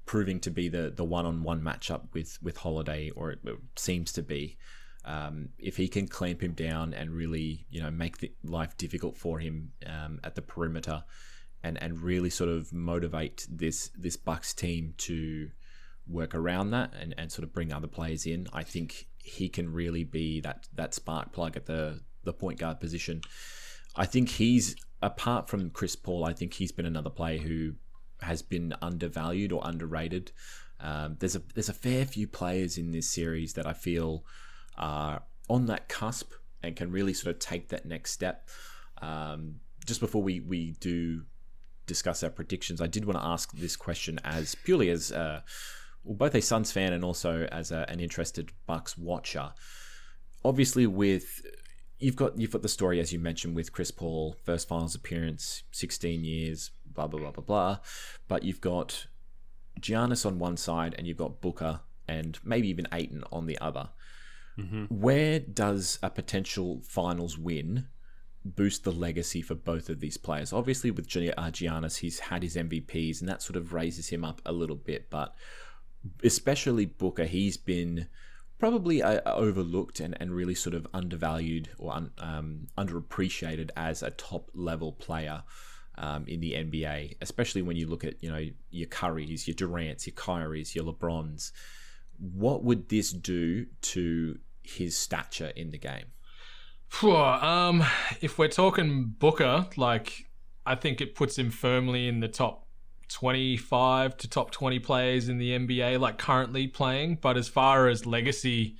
[0.06, 3.40] proving to be the the one on one matchup with with Holiday, or it
[3.76, 4.56] seems to be.
[5.04, 9.40] Um, if he can clamp him down and really, you know, make life difficult for
[9.40, 11.04] him um, at the perimeter,
[11.62, 15.50] and and really sort of motivate this this Bucks team to
[16.08, 19.72] work around that and, and sort of bring other players in, I think he can
[19.72, 23.22] really be that that spark plug at the the point guard position.
[23.96, 26.24] I think he's apart from Chris Paul.
[26.24, 27.74] I think he's been another player who
[28.20, 30.32] has been undervalued or underrated.
[30.80, 34.24] Um, there's a there's a fair few players in this series that I feel
[34.76, 36.32] are on that cusp
[36.62, 38.48] and can really sort of take that next step.
[39.00, 41.22] Um, just before we we do
[41.86, 45.40] discuss our predictions, I did want to ask this question as purely as uh,
[46.04, 49.52] well, both a Suns fan and also as a, an interested Bucks watcher.
[50.44, 51.42] Obviously, with
[51.98, 55.62] you've got you've got the story as you mentioned with Chris Paul, first finals appearance,
[55.72, 57.78] 16 years, blah blah blah blah blah.
[58.28, 59.06] But you've got
[59.80, 63.90] Giannis on one side and you've got Booker and maybe even Ayton on the other.
[64.88, 67.88] Where does a potential finals win
[68.44, 70.52] boost the legacy for both of these players?
[70.52, 74.42] Obviously, with uh, Giannis, he's had his MVPs and that sort of raises him up
[74.44, 75.34] a little bit, but
[76.22, 78.08] especially Booker, he's been
[78.58, 84.10] probably uh, overlooked and, and really sort of undervalued or un, um, underappreciated as a
[84.10, 85.42] top level player
[85.98, 90.06] um, in the NBA, especially when you look at you know your Currys, your Durant's,
[90.06, 91.52] your Kyries, your LeBrons.
[92.22, 96.12] What would this do to his stature in the game?
[97.42, 97.84] Um,
[98.20, 100.30] if we're talking Booker, like
[100.64, 102.68] I think it puts him firmly in the top
[103.08, 107.18] twenty-five to top twenty players in the NBA, like currently playing.
[107.20, 108.76] But as far as legacy,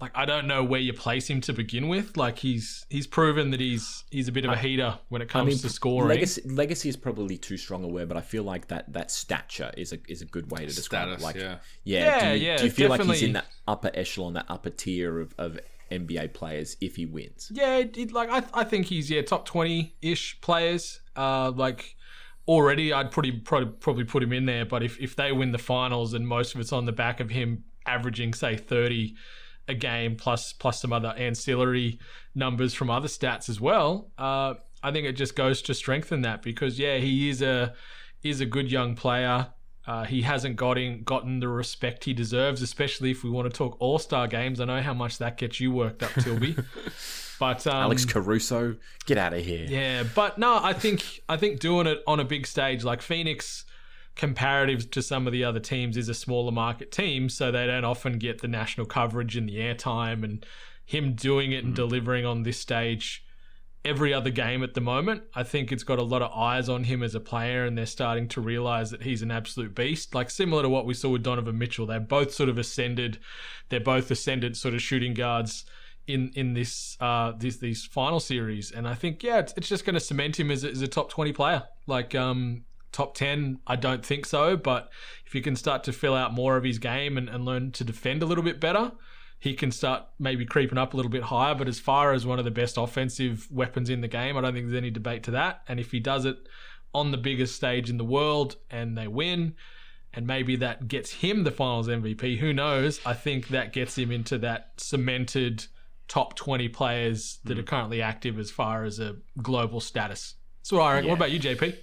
[0.00, 2.16] like I don't know where you place him to begin with.
[2.16, 5.62] Like he's he's proven that he's he's a bit of a heater when it comes
[5.62, 6.08] to scoring.
[6.10, 9.72] Legacy, legacy is probably too strong a word, but I feel like that that stature
[9.76, 11.24] is a is a good way to describe Status, it.
[11.24, 11.56] Like, yeah.
[11.84, 14.46] yeah, Yeah, do you, yeah, do you feel like he's in that upper echelon, that
[14.48, 15.58] upper tier of, of
[15.90, 17.50] NBA players if he wins.
[17.52, 21.00] Yeah, it, it- like I, I think he's yeah top twenty ish players.
[21.16, 21.96] Uh, like
[22.46, 24.64] already, I'd pretty probably, probably put him in there.
[24.64, 27.30] But if if they win the finals and most of it's on the back of
[27.30, 29.16] him averaging say thirty
[29.68, 31.98] a game plus plus some other ancillary
[32.34, 36.42] numbers from other stats as well, uh, I think it just goes to strengthen that
[36.42, 37.74] because yeah, he is a
[38.22, 39.48] is a good young player.
[39.86, 43.76] Uh, he hasn't gotten gotten the respect he deserves, especially if we want to talk
[43.80, 44.60] All Star games.
[44.60, 46.56] I know how much that gets you worked up, Tilby.
[47.40, 48.76] but um, Alex Caruso,
[49.06, 49.66] get out of here.
[49.68, 53.64] yeah, but no, I think I think doing it on a big stage like Phoenix,
[54.18, 57.84] comparative to some of the other teams, is a smaller market team, so they don't
[57.84, 60.22] often get the national coverage and the airtime.
[60.22, 60.44] And
[60.84, 63.24] him doing it and delivering on this stage
[63.84, 66.84] every other game at the moment, I think it's got a lot of eyes on
[66.84, 70.14] him as a player, and they're starting to realize that he's an absolute beast.
[70.14, 73.18] Like similar to what we saw with Donovan Mitchell, they both sort of ascended.
[73.68, 75.64] They're both ascended sort of shooting guards
[76.08, 79.84] in in this uh these these final series and i think yeah it's, it's just
[79.84, 83.60] going to cement him as a, as a top 20 player like um top 10
[83.66, 84.90] i don't think so but
[85.26, 87.84] if you can start to fill out more of his game and, and learn to
[87.84, 88.92] defend a little bit better
[89.40, 92.38] he can start maybe creeping up a little bit higher but as far as one
[92.38, 95.30] of the best offensive weapons in the game i don't think there's any debate to
[95.30, 96.38] that and if he does it
[96.94, 99.54] on the biggest stage in the world and they win
[100.14, 102.38] and maybe that gets him the finals MVP.
[102.38, 103.00] Who knows?
[103.04, 105.66] I think that gets him into that cemented
[106.08, 107.60] top 20 players that hmm.
[107.60, 110.34] are currently active as far as a global status.
[110.62, 111.10] So I reckon.
[111.10, 111.76] What about you, JP?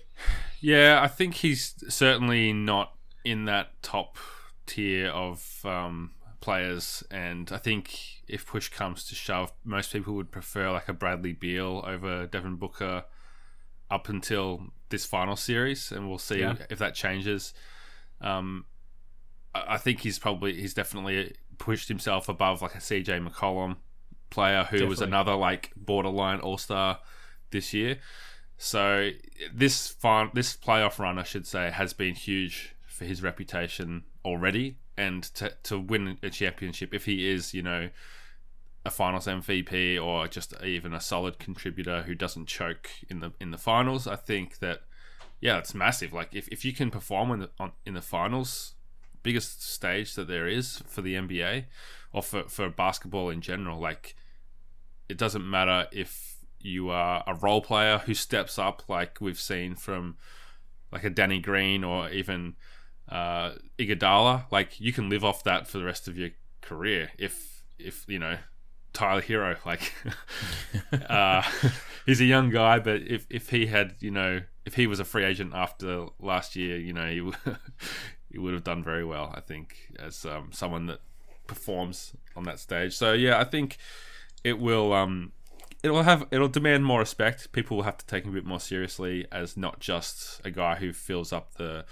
[0.62, 4.17] Yeah, I think he's certainly not in that top
[4.65, 10.32] tier of um, players, and I think if push comes to shove, most people would
[10.32, 13.06] prefer like a Bradley Beal over Devin Booker
[13.91, 16.56] up until this final series, and we'll see Yeah.
[16.69, 17.54] if that changes.
[18.21, 18.65] Um,
[19.54, 23.78] I I think he's probably he's definitely pushed himself above like a CJ McCollum
[24.30, 26.99] player who was another like borderline All Star
[27.51, 27.97] this year.
[28.58, 29.12] So
[29.54, 34.78] this fin- this playoff run, I should say, has been huge for his reputation already,
[34.98, 37.89] and to to win a championship, if he is, you know,
[38.86, 43.52] a Finals MVP or just even a solid contributor who doesn't choke in the in
[43.52, 44.82] the finals, I think that
[45.41, 46.13] yeah, it's massive.
[46.13, 48.76] Like if, if you can perform in the on, in the finals,
[49.24, 51.65] biggest stage that there is for the NBA
[52.13, 54.15] or for for basketball in general, like
[55.10, 56.35] it doesn't matter if
[56.65, 60.17] you are a role player who steps up, like we've seen from
[60.91, 62.56] like a Danny Green or even
[63.10, 64.45] uh, Iguodala.
[64.51, 68.17] Like you can live off that for the rest of your career if if you
[68.17, 68.38] know
[68.93, 69.58] Tyler Herro.
[69.65, 69.93] Like
[71.10, 71.43] uh,
[72.06, 75.06] he's a young guy, but if if he had you know if he was a
[75.06, 77.32] free agent after last year, you know he
[78.32, 79.32] he would have done very well.
[79.36, 80.99] I think as um, someone that
[81.45, 82.95] performs on that stage.
[82.95, 83.78] So yeah, I think
[84.43, 85.32] it will um
[85.86, 87.52] it'll have it'll demand more respect.
[87.52, 90.76] People will have to take him a bit more seriously as not just a guy
[90.76, 91.86] who fills up the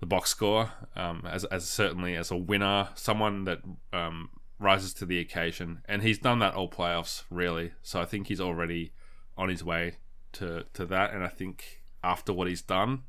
[0.00, 3.58] the box score, um, as as certainly as a winner, someone that
[3.92, 7.72] um, rises to the occasion, and he's done that all playoffs really.
[7.82, 8.92] So I think he's already
[9.36, 9.96] on his way
[10.34, 13.02] to to that, and I think after what he's done,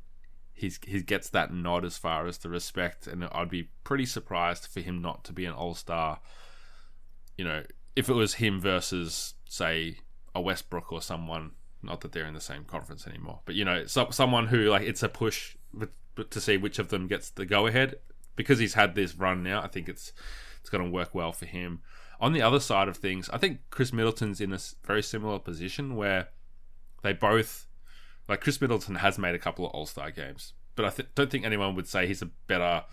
[0.52, 4.66] he's he gets that nod as far as the respect, and I'd be pretty surprised
[4.66, 6.18] for him not to be an All Star.
[7.38, 7.62] You know,
[7.96, 9.98] if it was him versus say
[10.34, 13.86] a Westbrook or someone, not that they're in the same conference anymore, but you know,
[13.86, 15.56] so, someone who like it's a push
[16.28, 17.96] to see which of them gets the go ahead
[18.36, 19.62] because he's had this run now.
[19.62, 20.12] I think it's
[20.60, 21.80] it's going to work well for him.
[22.20, 25.96] On the other side of things, I think Khris Middleton's in a very similar position
[25.96, 26.28] where
[27.02, 27.66] they both
[28.28, 31.30] like Khris Middleton has made a couple of All Star games, but I th- don't
[31.30, 32.84] think anyone would say he's a better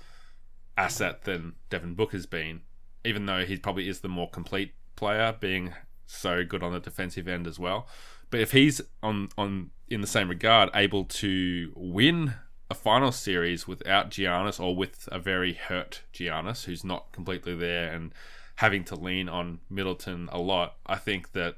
[0.78, 2.62] asset than Devin Booker's been,
[3.04, 5.74] even though he probably is the more complete player, being
[6.06, 7.88] so good on the defensive end as well.
[8.30, 12.34] But if he's on on in the same regard able to win
[12.70, 17.94] a final series without Giannis or with a very hurt Giannis who's not completely there
[17.94, 18.14] and
[18.56, 21.56] having to lean on Middleton a lot, I think that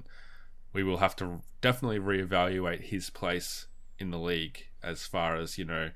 [0.73, 3.65] we will have to definitely reevaluate his place
[3.97, 5.89] in the league as far as, you know,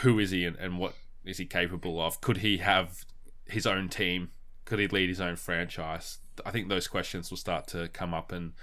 [0.00, 2.20] who is he and, and what is he capable of?
[2.20, 3.04] Could he have
[3.46, 4.30] his own team?
[4.72, 6.16] Could he lead his own franchise?
[6.46, 8.54] I think those questions will start to come up and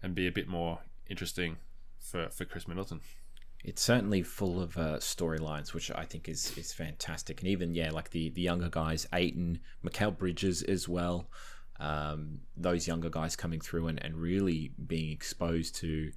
[0.00, 0.78] and be a bit more
[1.10, 1.56] interesting
[1.98, 3.00] for, for Khris Middleton.
[3.64, 7.90] It's certainly full of uh, storylines, which I think is is fantastic, and even yeah,
[7.90, 11.28] like the the younger guys, Ayton, Mikal Bridges as well.
[11.80, 16.12] Um, those younger guys coming through and, and really being exposed to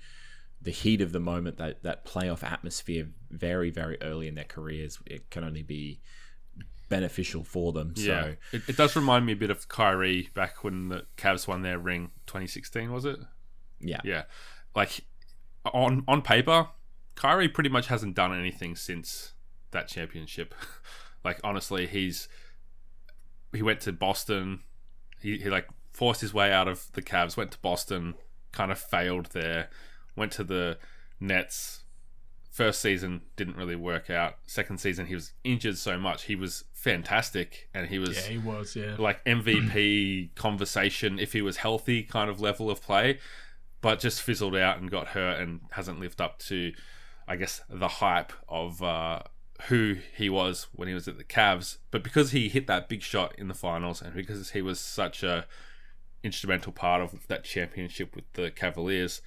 [0.61, 4.99] the heat of the moment, that that playoff atmosphere, very very early in their careers.
[5.07, 5.99] It can only be
[6.91, 7.95] beneficial for them.
[7.95, 11.47] So Yeah, it, it does remind me a bit of Kyrie back when the Cavs
[11.47, 13.17] won their ring, 2016 was it?
[13.79, 14.23] yeah, Yeah,
[14.75, 15.05] like
[15.65, 16.67] on on paper,
[17.15, 19.33] Kyrie pretty much hasn't done anything since
[19.71, 20.53] that championship.
[21.23, 22.27] like honestly, he's
[23.53, 24.59] he went to Boston.
[25.21, 28.15] He, he like forced his way out of the Cavs, went to Boston,
[28.51, 29.69] kind of failed there.
[30.15, 30.77] Went to the
[31.21, 31.80] Nets.
[32.51, 34.35] First season didn't really work out.
[34.45, 36.23] Second season he was injured so much.
[36.23, 38.75] He was fantastic and he was Yeah, he was.
[38.75, 38.95] Yeah.
[38.99, 43.19] like MVP conversation if he was healthy kind of level of play,
[43.79, 46.73] but just fizzled out and got hurt and hasn't lived up to,
[47.25, 49.21] I guess, the hype of uh,
[49.69, 51.77] who he was when he was at the Cavs.
[51.89, 55.23] But because he hit that big shot in the finals and because he was such
[55.23, 55.45] a
[56.21, 59.21] instrumental part of that championship with the Cavaliers,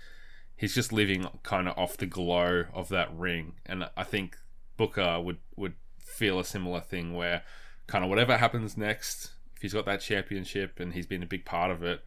[0.57, 3.55] he's just living kind of off the glow of that ring.
[3.67, 4.37] And I think
[4.77, 7.43] Booker would would feel a similar thing where
[7.87, 11.45] kind of whatever happens next, if he's got that championship and he's been a big
[11.45, 12.03] part of it,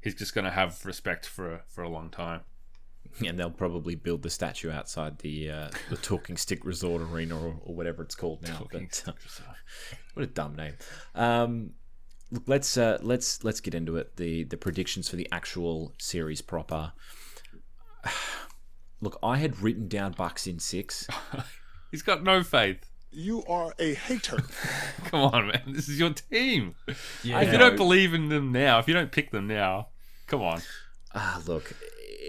[0.00, 2.40] he's just going to have respect for for a long time.
[3.26, 7.56] and they'll probably build the statue outside the uh, the Talking Stick Resort Arena or,
[7.64, 8.66] or whatever it's called now.
[8.70, 9.12] But, uh,
[10.14, 10.74] what a dumb name.
[11.14, 11.72] Um,
[12.30, 14.16] look, let's uh, let's let's get into it.
[14.16, 16.92] The the predictions for the actual series proper.
[19.00, 21.06] Look, I had written down Bucks in six.
[21.90, 22.90] He's got no faith.
[23.10, 24.38] You are a hater.
[25.06, 25.62] Come on, man.
[25.68, 26.74] This is your team.
[27.24, 27.40] Yeah.
[27.40, 29.88] If you don't believe in them now, if you don't pick them now,
[30.28, 30.60] come on.
[31.12, 31.74] Ah, look,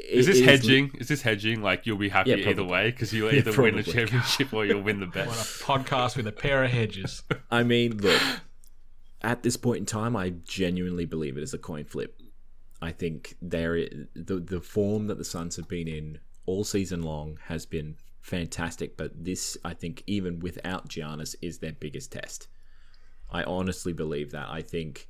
[0.09, 0.91] Is this it hedging?
[0.97, 1.61] Is this hedging?
[1.61, 4.65] Like you'll be happy Yeah, either way because you'll Yeah, either win the championship or
[4.65, 5.61] you'll win the best.
[5.67, 7.21] What a podcast with a pair of hedges.
[7.51, 8.19] I mean, look,
[9.21, 12.19] at this point in time, I genuinely believe it is a coin flip.
[12.81, 13.75] I think there
[14.15, 18.97] the the form that the Suns have been in all season long has been fantastic,
[18.97, 22.47] but this I think even without Giannis is their biggest test.
[23.29, 24.49] I honestly believe that.
[24.49, 25.07] I think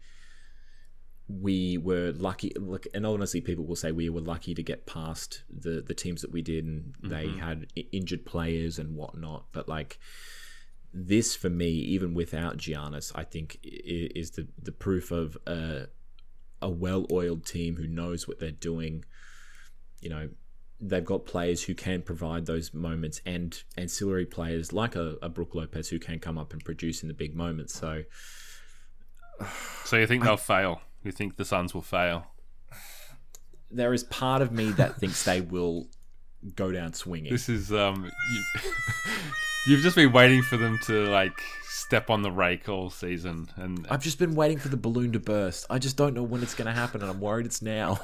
[1.28, 5.44] we were lucky look and honestly people will say we were lucky to get past
[5.50, 7.40] the the teams that we did and they mm-hmm.
[7.40, 9.98] had injured players and whatnot but like
[10.94, 15.88] this for me, even without Giannis, I think is the the proof of a
[16.62, 19.06] a well-oiled team who knows what they're doing.
[20.00, 20.30] You know,
[20.80, 25.56] they've got players who can provide those moments, and ancillary players like a, a Brook
[25.56, 27.74] Lopez who can come up and produce in the big moments.
[27.74, 28.04] So
[29.86, 30.82] So you think they'll fail?
[31.04, 32.28] You think the Suns will fail?
[33.72, 35.88] there is part of me that thinks they will
[36.56, 37.32] go down swinging.
[37.32, 38.64] This is um, you,
[39.68, 43.86] you've just been waiting for them to like step on the rake all season, and
[43.90, 45.66] I've just been waiting for the balloon to burst.
[45.70, 48.00] I just don't know when it's going to happen, and I'm worried it's now.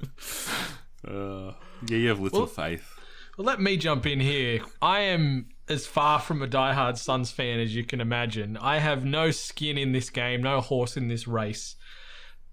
[1.06, 1.52] uh,
[1.88, 2.92] yeah, you have little Well- faith.
[3.36, 4.60] Well, let me jump in here.
[4.80, 8.56] I am as far from a diehard Suns fan as you can imagine.
[8.56, 11.76] I have no skin in this game, no horse in this race.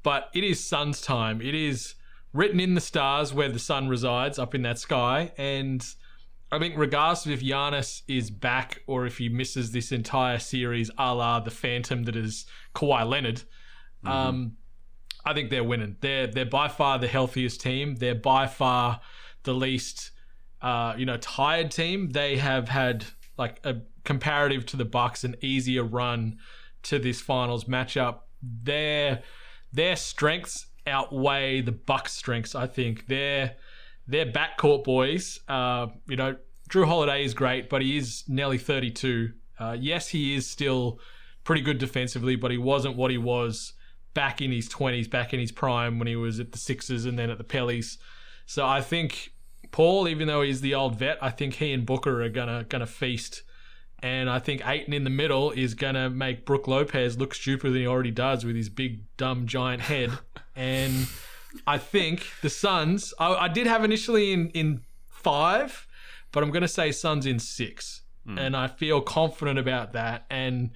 [0.03, 1.39] But it is Suns time.
[1.39, 1.95] It is
[2.33, 5.31] written in the stars where the sun resides, up in that sky.
[5.37, 5.85] And
[6.53, 10.91] I think, regardless of if Giannis is back or if he misses this entire series,
[10.97, 13.41] a la the Phantom that is Kawhi Leonard,
[14.05, 14.57] um,
[15.25, 15.95] I think they're winning.
[16.01, 17.95] They're they're by far the healthiest team.
[17.95, 19.01] They're by far
[19.43, 20.11] the least,
[20.61, 22.09] uh, you know, tired team.
[22.09, 23.05] They have had
[23.37, 26.37] like a comparative to the Bucks an easier run
[26.83, 28.19] to this finals matchup.
[28.41, 29.23] Their
[29.71, 32.53] their strengths outweigh the Bucks' strengths.
[32.53, 33.55] I think they're
[34.07, 35.39] they're backcourt boys.
[35.47, 36.35] Uh, you know,
[36.69, 39.31] Jrue Holiday is great, but he is nearly 32.
[39.59, 40.99] Uh, yes, he is still
[41.43, 43.73] pretty good defensively, but he wasn't what he was
[44.13, 47.17] back in his 20s, back in his prime when he was at the Sixers and
[47.17, 47.97] then at the Pellies.
[48.45, 49.33] So I think
[49.71, 52.85] Paul, even though he's the old vet, I think he and Booker are gonna gonna
[52.85, 53.43] feast.
[54.01, 57.81] And I think Ayton in the middle is gonna make Brook Lopez look stupider than
[57.81, 60.11] he already does with his big dumb giant head.
[60.55, 61.07] and
[61.67, 63.13] I think the Suns.
[63.19, 65.87] I, I did have initially in in five,
[66.31, 68.37] but I'm gonna say Suns in six, hmm.
[68.37, 70.25] and I feel confident about that.
[70.29, 70.71] And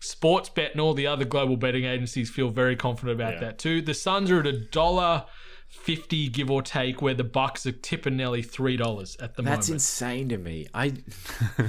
[0.00, 3.40] Sportsbet and all the other global betting agencies feel very confident about Yeah.
[3.40, 3.80] that too.
[3.82, 5.24] The Suns are at a dollar
[5.68, 9.68] fifty give or take, where the Bucks are tipping nearly three dollars at the That's
[9.68, 9.82] moment.
[9.82, 10.66] That's insane to me.
[10.74, 10.94] I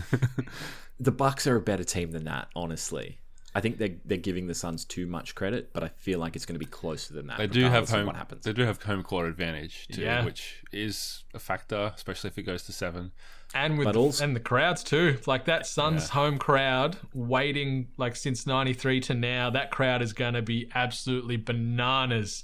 [0.99, 3.19] the Bucks are a better team than that, honestly.
[3.55, 6.45] I think they're they're giving the Suns too much credit, but I feel like it's
[6.45, 7.37] going to be closer than that.
[7.37, 8.05] They do have home.
[8.05, 8.43] What happens?
[8.43, 10.25] They do have home court advantage too, Yeah.
[10.25, 13.11] which is a factor, especially if it goes to seven.
[13.53, 15.17] and with the, also- and the crowds too.
[15.25, 19.49] Like that Suns home crowd waiting like since '93 to now.
[19.49, 22.43] That crowd is going to be absolutely bananas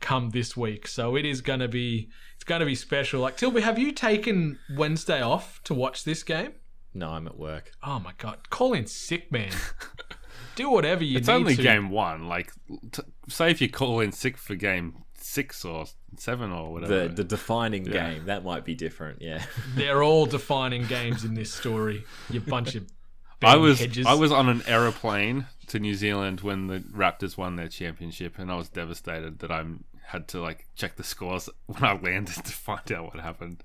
[0.00, 0.86] come this week.
[0.86, 3.20] So it is going to be it's going to be special.
[3.20, 6.52] Like Tilby, have you taken Wednesday off to watch this game?
[6.96, 7.72] No, I'm at work.
[7.82, 9.50] Oh my god, call in sick man.
[10.54, 11.62] do whatever you It's need It's only to.
[11.62, 12.28] game one.
[12.28, 12.52] Like,
[12.92, 15.86] t- say if you call in sick for game six or
[16.16, 17.08] seven or whatever.
[17.08, 19.22] The the defining game that might be different.
[19.22, 19.42] Yeah.
[19.74, 22.04] They're all defining games in this story.
[22.30, 22.86] You bunch of.
[23.42, 24.06] I was Hedges.
[24.06, 28.50] I was on an aeroplane to New Zealand when the Raptors won their championship, and
[28.50, 29.64] I was devastated that I
[30.06, 33.64] had to like check the scores when I landed to find out what happened.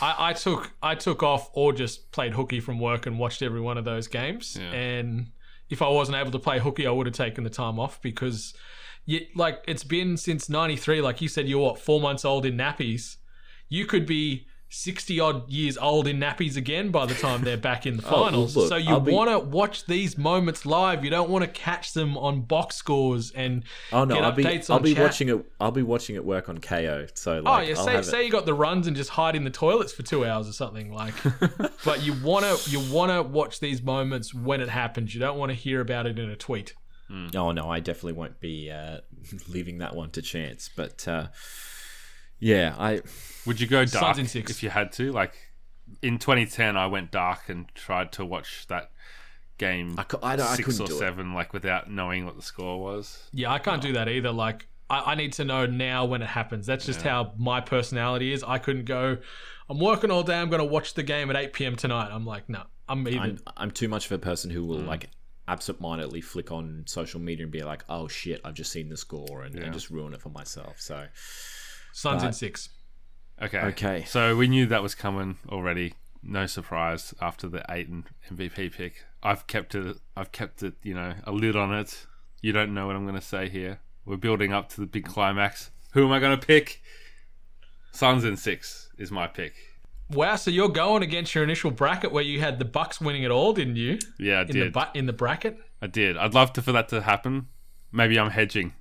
[0.00, 3.60] I, I took I took off or just played hooky from work and watched every
[3.60, 4.56] one of those games.
[4.58, 4.70] Yeah.
[4.72, 5.26] And
[5.72, 8.52] if I wasn't able to play hooky, I would have taken the time off because,
[9.06, 11.00] you, like, it's been since '93.
[11.00, 13.16] Like you said, you're what four months old in nappies.
[13.70, 14.46] You could be.
[14.74, 18.24] 60 odd years old in nappies again by the time they're back in the Oh,
[18.24, 18.56] finals.
[18.56, 21.04] look, so you I'll be- want to watch these moments live.
[21.04, 24.46] You don't want to catch them on box scores and Oh no, get I'll be
[24.46, 25.02] I'll on be chat.
[25.02, 25.44] watching it.
[25.60, 27.06] I'll be watching it work on KO.
[27.14, 28.26] So Oh like, yeah, I'll say have say it.
[28.26, 30.90] you got the runs and just hide in the toilets for two hours or something
[30.92, 31.14] like.
[31.84, 35.12] but you wanna you wanna watch these moments when it happens.
[35.14, 36.74] You don't want to hear about it in a tweet.
[37.34, 39.00] Oh no, I definitely won't be uh,
[39.48, 40.70] leaving that one to chance.
[40.74, 41.26] But uh,
[42.42, 43.00] yeah, I
[43.46, 44.50] Would you go dark in six.
[44.50, 45.12] if you had to?
[45.12, 45.34] Like
[46.02, 48.90] in 2010, I went dark and tried to watch that
[49.58, 50.98] game I, cou- I, don't- I six couldn't or do it.
[50.98, 53.28] seven, like without knowing what the score was.
[53.32, 54.32] Yeah, I can't do that either.
[54.32, 56.66] Like I, I need to know now when it happens.
[56.66, 58.42] That's just how my personality is.
[58.42, 59.18] I couldn't go.
[59.70, 60.34] I'm working all day.
[60.38, 61.76] I'm going to watch the game at 8 p.m.
[61.76, 62.08] tonight.
[62.10, 63.20] I'm like, no, I'm even.
[63.22, 64.66] I'm I'm too much of a person who Mm.
[64.66, 65.08] will like
[65.48, 69.42] absentmindedly flick on social media and be like, "Oh shit, I've just seen the score,"
[69.42, 69.62] and, Yeah.
[69.64, 70.80] and just ruin it for myself.
[70.80, 71.06] So
[71.92, 72.68] Suns in six.
[73.40, 73.58] Okay.
[73.58, 74.04] Okay.
[74.06, 75.94] So we knew that was coming already.
[76.22, 79.04] No surprise after the Ayton MVP pick.
[79.22, 79.96] I've kept it.
[80.16, 80.74] I've kept it.
[80.82, 82.06] You know, a lid on it.
[82.40, 83.80] You don't know what I'm going to say here.
[84.04, 85.70] We're building up to the big climax.
[85.92, 86.82] Who am I going to pick?
[87.92, 89.54] Suns in six is my pick.
[90.10, 93.30] Wow, so you're going against your initial bracket where you had the Bucks winning it
[93.30, 93.98] all, didn't you?
[94.18, 94.72] Yeah, I In the did.
[94.72, 95.56] bu- in the bracket.
[95.80, 96.16] I did.
[96.16, 97.48] I'd love to for that to happen.
[97.92, 98.74] Maybe I'm hedging.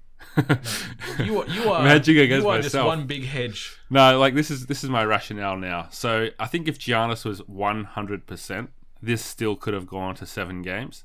[1.19, 2.87] You are, you are hedging against you are just myself.
[2.87, 3.77] one big hedge.
[3.89, 5.87] No, like this is this is my rationale now.
[5.91, 8.69] So I think if Giannis was one hundred percent,
[9.01, 11.03] this still could have gone to seven games,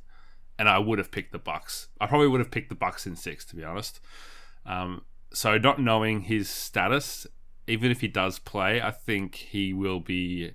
[0.59, 1.89] and I would have picked the Bucks.
[2.01, 4.01] I probably would have picked the Bucks in six, to be honest.
[4.65, 5.03] Um,
[5.33, 7.27] so not knowing his status,
[7.67, 10.53] even if he does play, I think he will be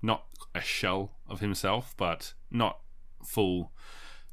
[0.00, 0.24] not
[0.54, 2.78] a shell of himself, but not
[3.22, 3.72] full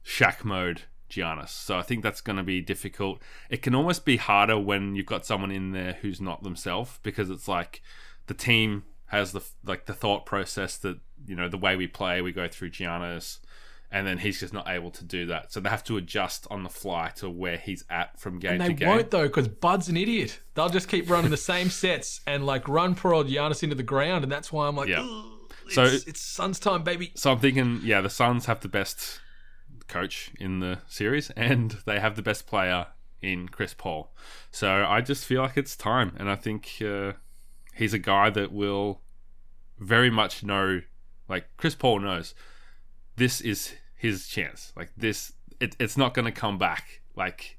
[0.05, 1.49] Shaq mode Giannis.
[1.49, 3.21] So I think that's going to be difficult.
[3.49, 7.29] It can almost be harder when you've got someone in there who's not themselves because
[7.29, 7.81] it's like
[8.27, 10.97] the team has the like the thought process that
[11.27, 13.37] you know the way we play, we go through Giannis,
[13.91, 15.53] and then he's just not able to do that.
[15.53, 18.61] So they have to adjust on the fly to where he's at from game And
[18.61, 18.89] to they game.
[18.89, 20.39] won't though, because Bud's an idiot.
[20.55, 23.83] They'll just keep running the same sets and like run poor old Giannis into the
[23.83, 25.01] ground, and that's why I'm like, Yeah.
[25.07, 27.11] "Ugh, So- it's, it's Suns time, baby.
[27.15, 29.19] So I'm thinking, yeah, the Suns have the best
[29.87, 32.87] coach in the series, and they have the best player
[33.21, 34.13] in Chris Paul.
[34.51, 37.13] So I just feel like it's time, and I think uh,
[37.73, 39.01] he's a guy that will
[39.79, 40.81] very much know,
[41.27, 42.33] like Chris Paul knows,
[43.15, 44.73] this is his chance.
[44.75, 47.01] Like this, it, it's not going to come back.
[47.15, 47.57] Like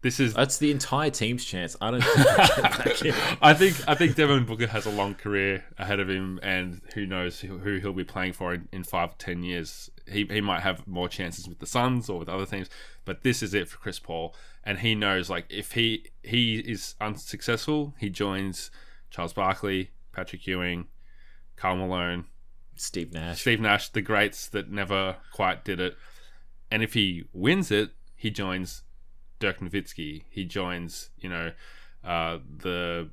[0.00, 1.76] this is that's the entire team's chance.
[1.80, 2.02] I don't.
[2.02, 3.14] Think I get back in.
[3.42, 7.04] I think I think Devin Booker has a long career ahead of him, and who
[7.06, 9.90] knows who, who he'll be playing for in, in five or ten years.
[10.10, 12.68] He he might have more chances with the Suns or with other teams,
[13.04, 14.34] but this is it for Chris Paul,
[14.64, 18.70] and he knows like if he he is unsuccessful, he joins
[19.10, 20.86] Charles Barkley, Patrick Ewing,
[21.56, 22.26] Karl Malone,
[22.76, 23.40] Steve Nash.
[23.40, 25.96] Steve Nash, the greats that never quite did it.
[26.70, 28.82] And if he wins it, he joins
[29.38, 30.24] Dirk Nowitzki.
[30.28, 31.52] He joins, you know,
[32.04, 33.10] uh, the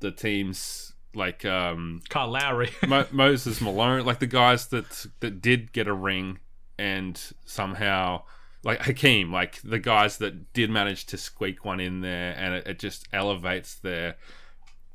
[0.00, 2.70] the teams like um, Carl Lowry.
[2.86, 6.38] Mo- Moses Malone, like the guys that that did get a ring
[6.78, 8.22] and somehow
[8.62, 12.66] like Hakeem, like the guys that did manage to squeak one in there, and it,
[12.66, 14.16] it just elevates their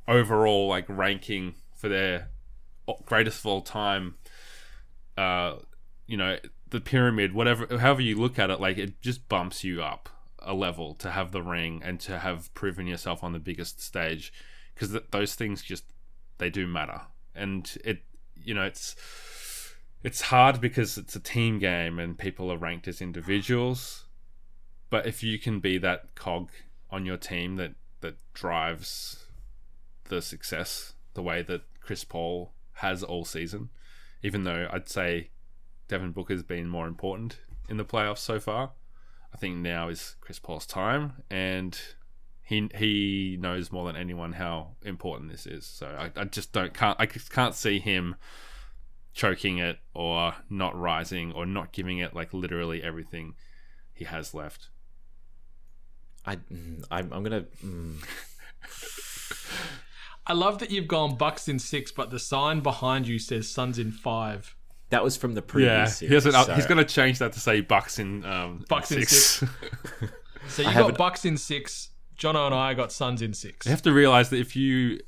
[0.08, 2.28] overall like ranking for their
[3.04, 4.14] greatest of all time.
[5.16, 5.56] Uh,
[6.06, 6.38] you know,
[6.70, 10.08] the pyramid, whatever, however you look at it, like it just bumps you up
[10.40, 14.32] a level to have the ring and to have proven yourself on the biggest stage,
[14.74, 15.84] because th- those things just
[16.38, 17.02] they do matter,
[17.34, 18.02] and it,
[18.34, 18.96] you know, it's
[20.02, 24.04] it's hard because it's a team game and people are ranked as individuals.
[24.88, 26.50] But if you can be that cog
[26.90, 29.26] on your team that that drives
[30.04, 33.70] the success the way that Chris Paul has all season,
[34.22, 35.30] even though I'd say
[35.88, 38.72] Devin Booker's been more important in the playoffs so far.
[39.34, 41.78] I think now is Chris Paul's time, and
[42.46, 45.66] he he knows more than anyone how important this is.
[45.66, 48.14] So I, I just don't can't I just can't see him
[49.12, 53.34] choking it or not rising or not giving it like literally everything
[53.92, 54.68] he has left.
[56.24, 57.46] I, mm, I'm, I'm gonna.
[57.64, 57.96] Mm,
[60.26, 63.78] I love that you've gone Bucks in six, but the sign behind you says Suns
[63.78, 64.56] in five.
[64.90, 65.70] that was from the previous.
[65.70, 68.64] Yeah, series, he hasn't, so- he's going to change that to say Bucks in um,
[68.68, 69.42] Bucks in six.
[70.48, 71.88] So you I got Bucks in six.
[72.18, 73.66] Jono and I got Suns in six.
[73.66, 75.00] you have to realize that if you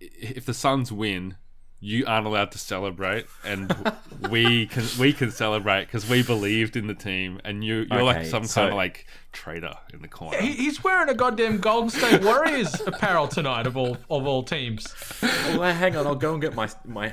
[0.00, 1.36] if the Suns win,
[1.80, 3.74] you aren't allowed to celebrate, and
[4.30, 8.24] we can we can celebrate because we believed in the team, and you you're like
[8.26, 10.38] some so- kind of like traitor in the corner.
[10.38, 14.86] He- He's wearing a goddamn Golden State Warriors apparel tonight of all of all teams.
[15.22, 17.12] Well, hang on, I'll go and get my my.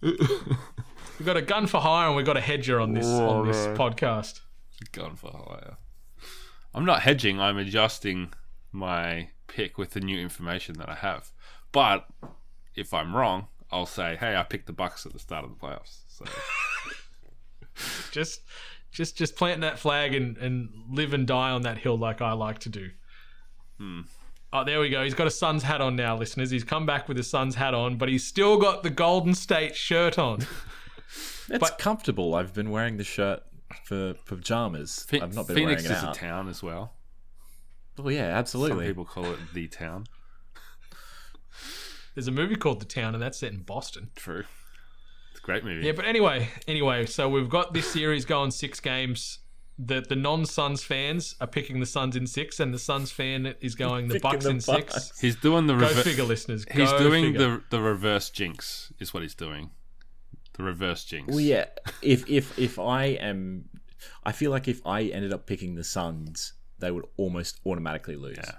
[0.00, 3.66] We've got a gun for hire and we've got a hedger on this on this
[3.78, 4.40] podcast.
[4.92, 5.76] Gun for hire.
[6.78, 7.40] I'm not hedging.
[7.40, 8.32] I'm adjusting
[8.72, 11.32] my pick with the new information that I have.
[11.72, 12.06] But
[12.76, 15.56] if I'm wrong, I'll say, "Hey, I picked the Bucks at the start of the
[15.56, 16.24] playoffs." So
[18.12, 18.40] Just
[18.90, 22.32] just just planting that flag and, and live and die on that hill like I
[22.32, 22.90] like to do.
[23.78, 24.00] Hmm.
[24.52, 25.04] Oh, there we go.
[25.04, 26.50] He's got a Suns hat on now, listeners.
[26.50, 29.76] He's come back with his Suns hat on, but he's still got the Golden State
[29.76, 30.46] shirt on.
[31.50, 32.34] It's But- comfortable.
[32.34, 33.42] I've been wearing the shirt
[33.84, 35.04] for pajamas.
[35.08, 36.14] Phe- I've not been Phoenix wearing it is a out.
[36.14, 36.94] town as well.
[37.96, 38.70] Well, yeah, absolutely.
[38.70, 38.86] Some absolutely.
[38.86, 40.04] people call it the town.
[42.14, 44.10] There's a movie called The Town, and that's set in Boston.
[44.16, 44.44] True.
[45.30, 45.86] It's a great movie.
[45.86, 49.38] Yeah, but anyway, anyway, so we've got this series going six games.
[49.80, 53.54] The the non Suns fans are picking the Suns in six, and the Suns fan
[53.60, 54.92] is going the Picking Bucks the in six.
[54.94, 55.20] Bucks.
[55.20, 56.64] He's doing the Go rever- figure, listeners.
[56.72, 57.38] He's Go doing figure.
[57.48, 59.70] the the reverse jinx is what he's doing.
[60.58, 61.28] The reverse jinx.
[61.28, 61.66] Well, yeah.
[62.02, 63.70] If if if I am,
[64.24, 68.36] I feel like if I ended up picking the Suns, they would almost automatically lose.
[68.36, 68.52] Yeah.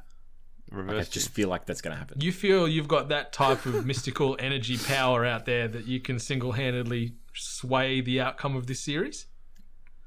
[0.72, 1.36] I Reverse just jinx.
[1.36, 2.22] feel like that's going to happen.
[2.22, 6.20] You feel you've got that type of mystical energy power out there that you can
[6.20, 9.26] single handedly sway the outcome of this series?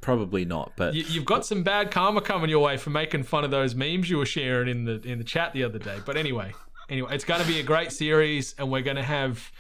[0.01, 3.45] Probably not, but You, you've got some bad karma coming your way for making fun
[3.45, 5.99] of those memes you were sharing in the in the chat the other day.
[6.05, 6.53] But anyway,
[6.89, 9.51] anyway, it's going to be a great series, and we're going to have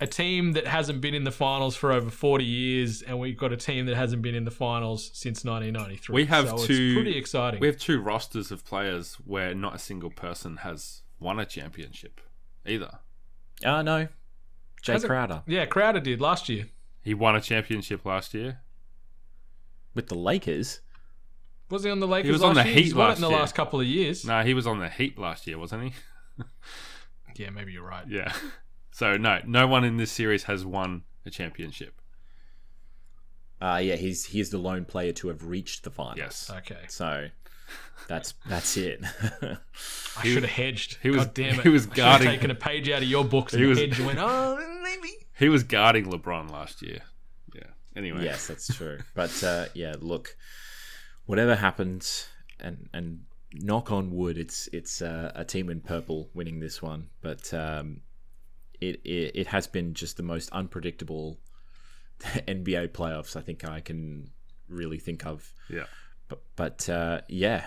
[0.00, 3.52] a team that hasn't been in the finals for over 40 years, and we've got
[3.52, 6.14] a team that hasn't been in the finals since 1993.
[6.14, 6.72] We have so two.
[6.72, 7.60] It's pretty exciting.
[7.60, 12.20] We have two rosters of players where not a single person has won a championship
[12.66, 12.98] either.
[13.64, 14.08] uh, no,
[14.82, 16.66] Jae Has it- Crowder yeah, Crowder did last year.
[17.02, 18.60] He won a championship last year.
[19.94, 20.80] with the Lakers.
[21.68, 22.72] Was he on the Lakers He was on the year?
[22.74, 23.38] Heat He's won it last in the year.
[23.38, 24.24] last couple of years.
[24.24, 25.92] No, he was on the Heat last year, wasn't he?
[27.36, 28.04] Yeah, maybe you're right.
[28.08, 28.32] Yeah.
[29.00, 32.02] So no, no one in this series has won a championship.
[33.58, 36.18] Uh, yeah, he's he's the lone player to have reached the finals.
[36.18, 36.50] Yes.
[36.50, 36.80] Okay.
[36.88, 37.28] So
[38.08, 39.00] that's that's it.
[39.42, 40.98] I should have hedged.
[41.02, 41.62] he was- God damn it.
[41.62, 43.96] he was I guarding- taken a page out of your books He and was- hedged
[44.00, 45.14] and went, oh, maybe.
[45.38, 47.00] He was guarding LeBron last year.
[47.54, 47.62] Yeah.
[47.96, 48.22] Anyway.
[48.24, 48.98] yes, that's true.
[49.14, 50.36] But uh, yeah, look,
[51.24, 52.28] whatever happens,
[52.58, 53.20] and and
[53.54, 57.08] knock on wood, it's it's uh, a team in purple winning this one.
[57.22, 58.02] But um,
[58.80, 61.38] it, it it has been just the most unpredictable
[62.20, 64.30] NBA playoffs I think I can
[64.68, 65.52] really think of.
[65.68, 65.84] Yeah.
[66.28, 67.66] But, but uh, yeah,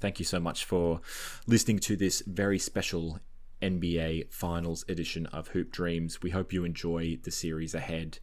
[0.00, 1.00] thank you so much for
[1.46, 3.20] listening to this very special
[3.62, 6.20] NBA Finals edition of Hoop Dreams.
[6.22, 8.18] We hope you enjoy the series ahead.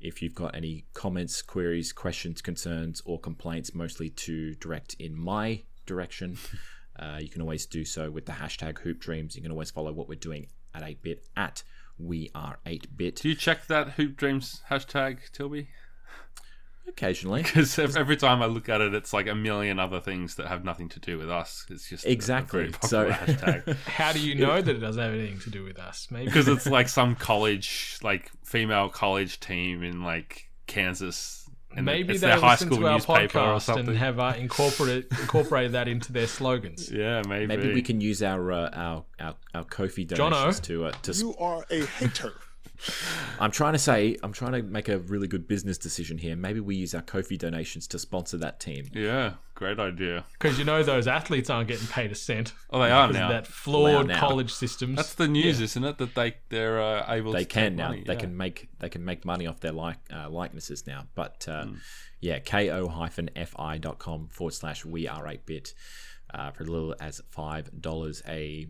[0.00, 5.62] If you've got any comments, queries, questions, concerns, or complaints, mostly to direct in my
[5.86, 6.36] direction,
[6.98, 9.34] uh, you can always do so with the hashtag Hoop Dreams.
[9.34, 11.62] You can always follow what we're doing at 8bit at
[11.98, 13.22] we are 8bit.
[13.22, 15.68] Do you check that Hoop Dreams hashtag, Tilby?
[16.88, 17.42] Occasionally.
[17.46, 20.62] Because every time I look at it, it's like a million other things that have
[20.64, 21.64] nothing to do with us.
[21.70, 22.60] It's just Exactly.
[22.60, 23.76] A very So- hashtag.
[23.86, 26.08] How do you know that it doesn't have anything to do with us?
[26.10, 31.45] Maybe because it's like some college, like female college team in like Kansas.
[31.76, 33.88] And maybe it's they their high listen school to our newspaper or podcast something.
[33.88, 36.90] and have uh, incorporated incorporated that into their slogans.
[36.90, 37.46] yeah, maybe.
[37.46, 40.62] Maybe we can use our uh, our our our Ko-fi donations Jono.
[40.64, 41.12] to uh, to.
[41.12, 42.32] You are a hater.
[43.40, 46.36] I'm trying to say I'm trying to make a really good business decision here.
[46.36, 48.86] Maybe we use our Ko-fi donations to sponsor that team.
[48.92, 50.24] Yeah, great idea.
[50.32, 52.52] Because you know those athletes aren't getting paid a cent.
[52.70, 53.28] Oh, they are now.
[53.28, 54.18] that flawed now.
[54.20, 54.96] college systems.
[54.96, 55.98] That's the news, isn't it?
[55.98, 57.32] That they they're uh, able.
[57.32, 57.88] They to can now.
[57.88, 58.20] money, They yeah.
[58.20, 61.04] can make they can make money off their like uh, likenesses now.
[61.14, 61.74] But uh, Hmm.
[62.20, 62.88] yeah, ko
[63.46, 65.74] fi.com forward slash we are eight bit
[66.32, 68.66] uh, for as little as five dollars a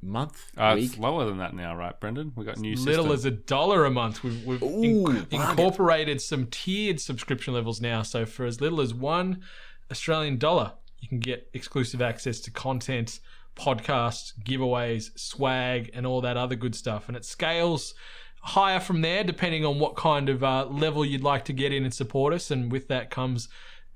[0.00, 0.90] month Uh, week.
[0.90, 2.32] it's lower than that now, right, Brendan?
[2.36, 3.12] We got new little system.
[3.12, 4.22] as a dollar a month.
[4.22, 8.02] We've, we've Ooh, inc- incorporated some tiered subscription levels now.
[8.02, 9.42] So for as little as one
[9.90, 13.20] Australian dollar, you can get exclusive access to content,
[13.56, 17.08] podcasts, giveaways, swag, and all that other good stuff.
[17.08, 17.94] And it scales
[18.40, 21.84] higher from there depending on what kind of uh, level you'd like to get in
[21.84, 22.50] and support us.
[22.50, 23.48] And with that comes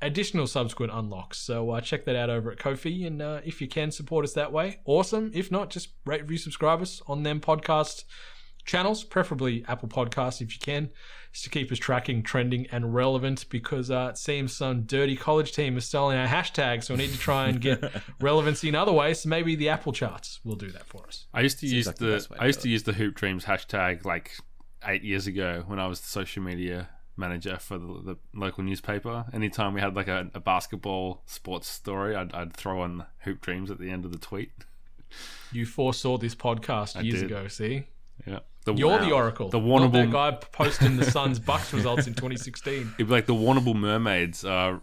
[0.03, 1.39] additional subsequent unlocks.
[1.39, 4.35] So uh, check that out over at Ko-fi, and uh, if you can support us
[4.35, 5.31] that way, awesome.
[5.33, 8.05] If not, just rate, review, subscribe us on them podcast
[8.65, 10.91] channels, preferably Apple Podcasts if you can,
[11.33, 13.47] just to keep us tracking, trending, and relevant.
[13.49, 17.13] Because uh, it seems some dirty college team is stealing our hashtag, so we need
[17.13, 17.83] to try and get
[18.21, 19.21] relevancy in other ways.
[19.21, 21.27] So maybe the Apple charts will do that for us.
[21.33, 22.83] I used to use like the the, best way to I used do to use
[22.83, 24.33] the Hoop Dreams hashtag like
[24.85, 29.25] eight years ago when I was the social media manager for the, the local newspaper.
[29.33, 33.71] Anytime we had like a, a basketball sports story, I'd, I'd throw in Hoop Dreams
[33.71, 34.51] at the end of the tweet.
[35.53, 37.31] You foresaw this podcast years did.
[37.31, 37.49] ago.
[37.49, 37.85] See,
[38.27, 39.05] Yeah, the, you're wow.
[39.05, 39.49] the oracle.
[39.49, 42.73] The Not that guy posting the Suns Bucks results in 2016.
[42.95, 44.81] It'd be like the Warrnambool Mermaids are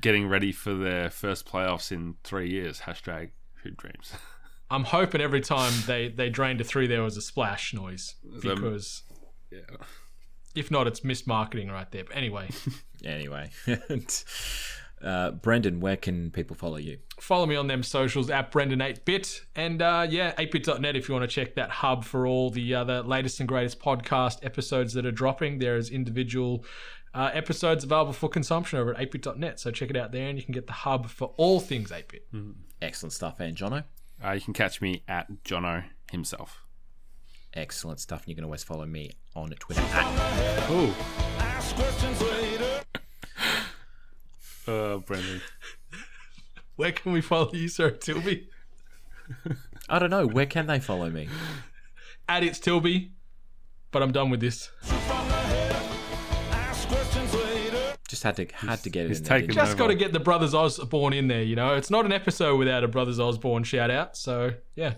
[0.00, 2.80] getting ready for their first playoffs in three years.
[2.80, 3.30] Hashtag
[3.62, 4.12] Hoop Dreams.
[4.70, 9.04] I'm hoping every time they they drained a three, there was a splash noise because
[9.50, 9.60] yeah.
[10.56, 12.04] If not, it's missed marketing right there.
[12.04, 12.48] But anyway,
[13.04, 13.50] Anyway,
[15.02, 16.98] uh, Brendan, where can people follow you?
[17.20, 21.34] follow me on them socials at Brendan8bit and uh, yeah, 8bit.net if you want to
[21.34, 25.58] check that hub for all the other latest and greatest podcast episodes that are dropping.
[25.58, 26.64] There is individual.
[27.14, 30.44] Uh, episodes available for consumption over at 8bit.net, so check it out there and you
[30.44, 32.54] can get the hub for all things 8bit.
[32.82, 33.84] Excellent stuff, and Jono.
[34.22, 36.65] Uh, you can catch me at Jono himself.
[37.56, 38.20] Excellent stuff.
[38.20, 40.94] And you can always follow me on Twitter at Oh,
[41.38, 42.82] Ask questions later.
[44.68, 45.40] uh, Brendan.
[46.76, 48.48] Where can we follow you, Sir Tilby?
[49.88, 50.26] I don't know.
[50.26, 51.28] Where can they follow me?
[52.28, 53.12] At it's Tilby,
[53.90, 54.70] but I'm done with this.
[56.50, 57.94] Ask questions later.
[58.06, 59.38] Just had to had to get it he's in there.
[59.38, 61.74] taken didn't Just got to get the Brothers Osborne in there, you know.
[61.74, 64.16] It's not an episode without a Brothers Osborne shout out.
[64.16, 64.94] So, yeah.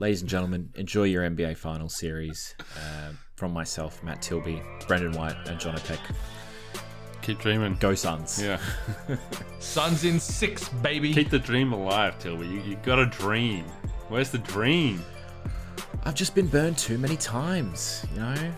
[0.00, 0.04] You?
[0.04, 2.54] Ladies and gentlemen, enjoy your NBA Finals series.
[2.76, 6.00] Uh, from myself, Matt Tilby, Brendan White, and Jono Peck.
[7.22, 7.76] Keep dreaming.
[7.80, 8.42] Go Suns.
[8.42, 8.58] Yeah.
[9.60, 11.12] Suns in six, baby.
[11.14, 12.46] Keep the dream alive, Tilby.
[12.46, 13.64] You, you got a dream.
[14.08, 15.02] Where's the dream?
[16.04, 18.52] I've just been burned too many times, you know?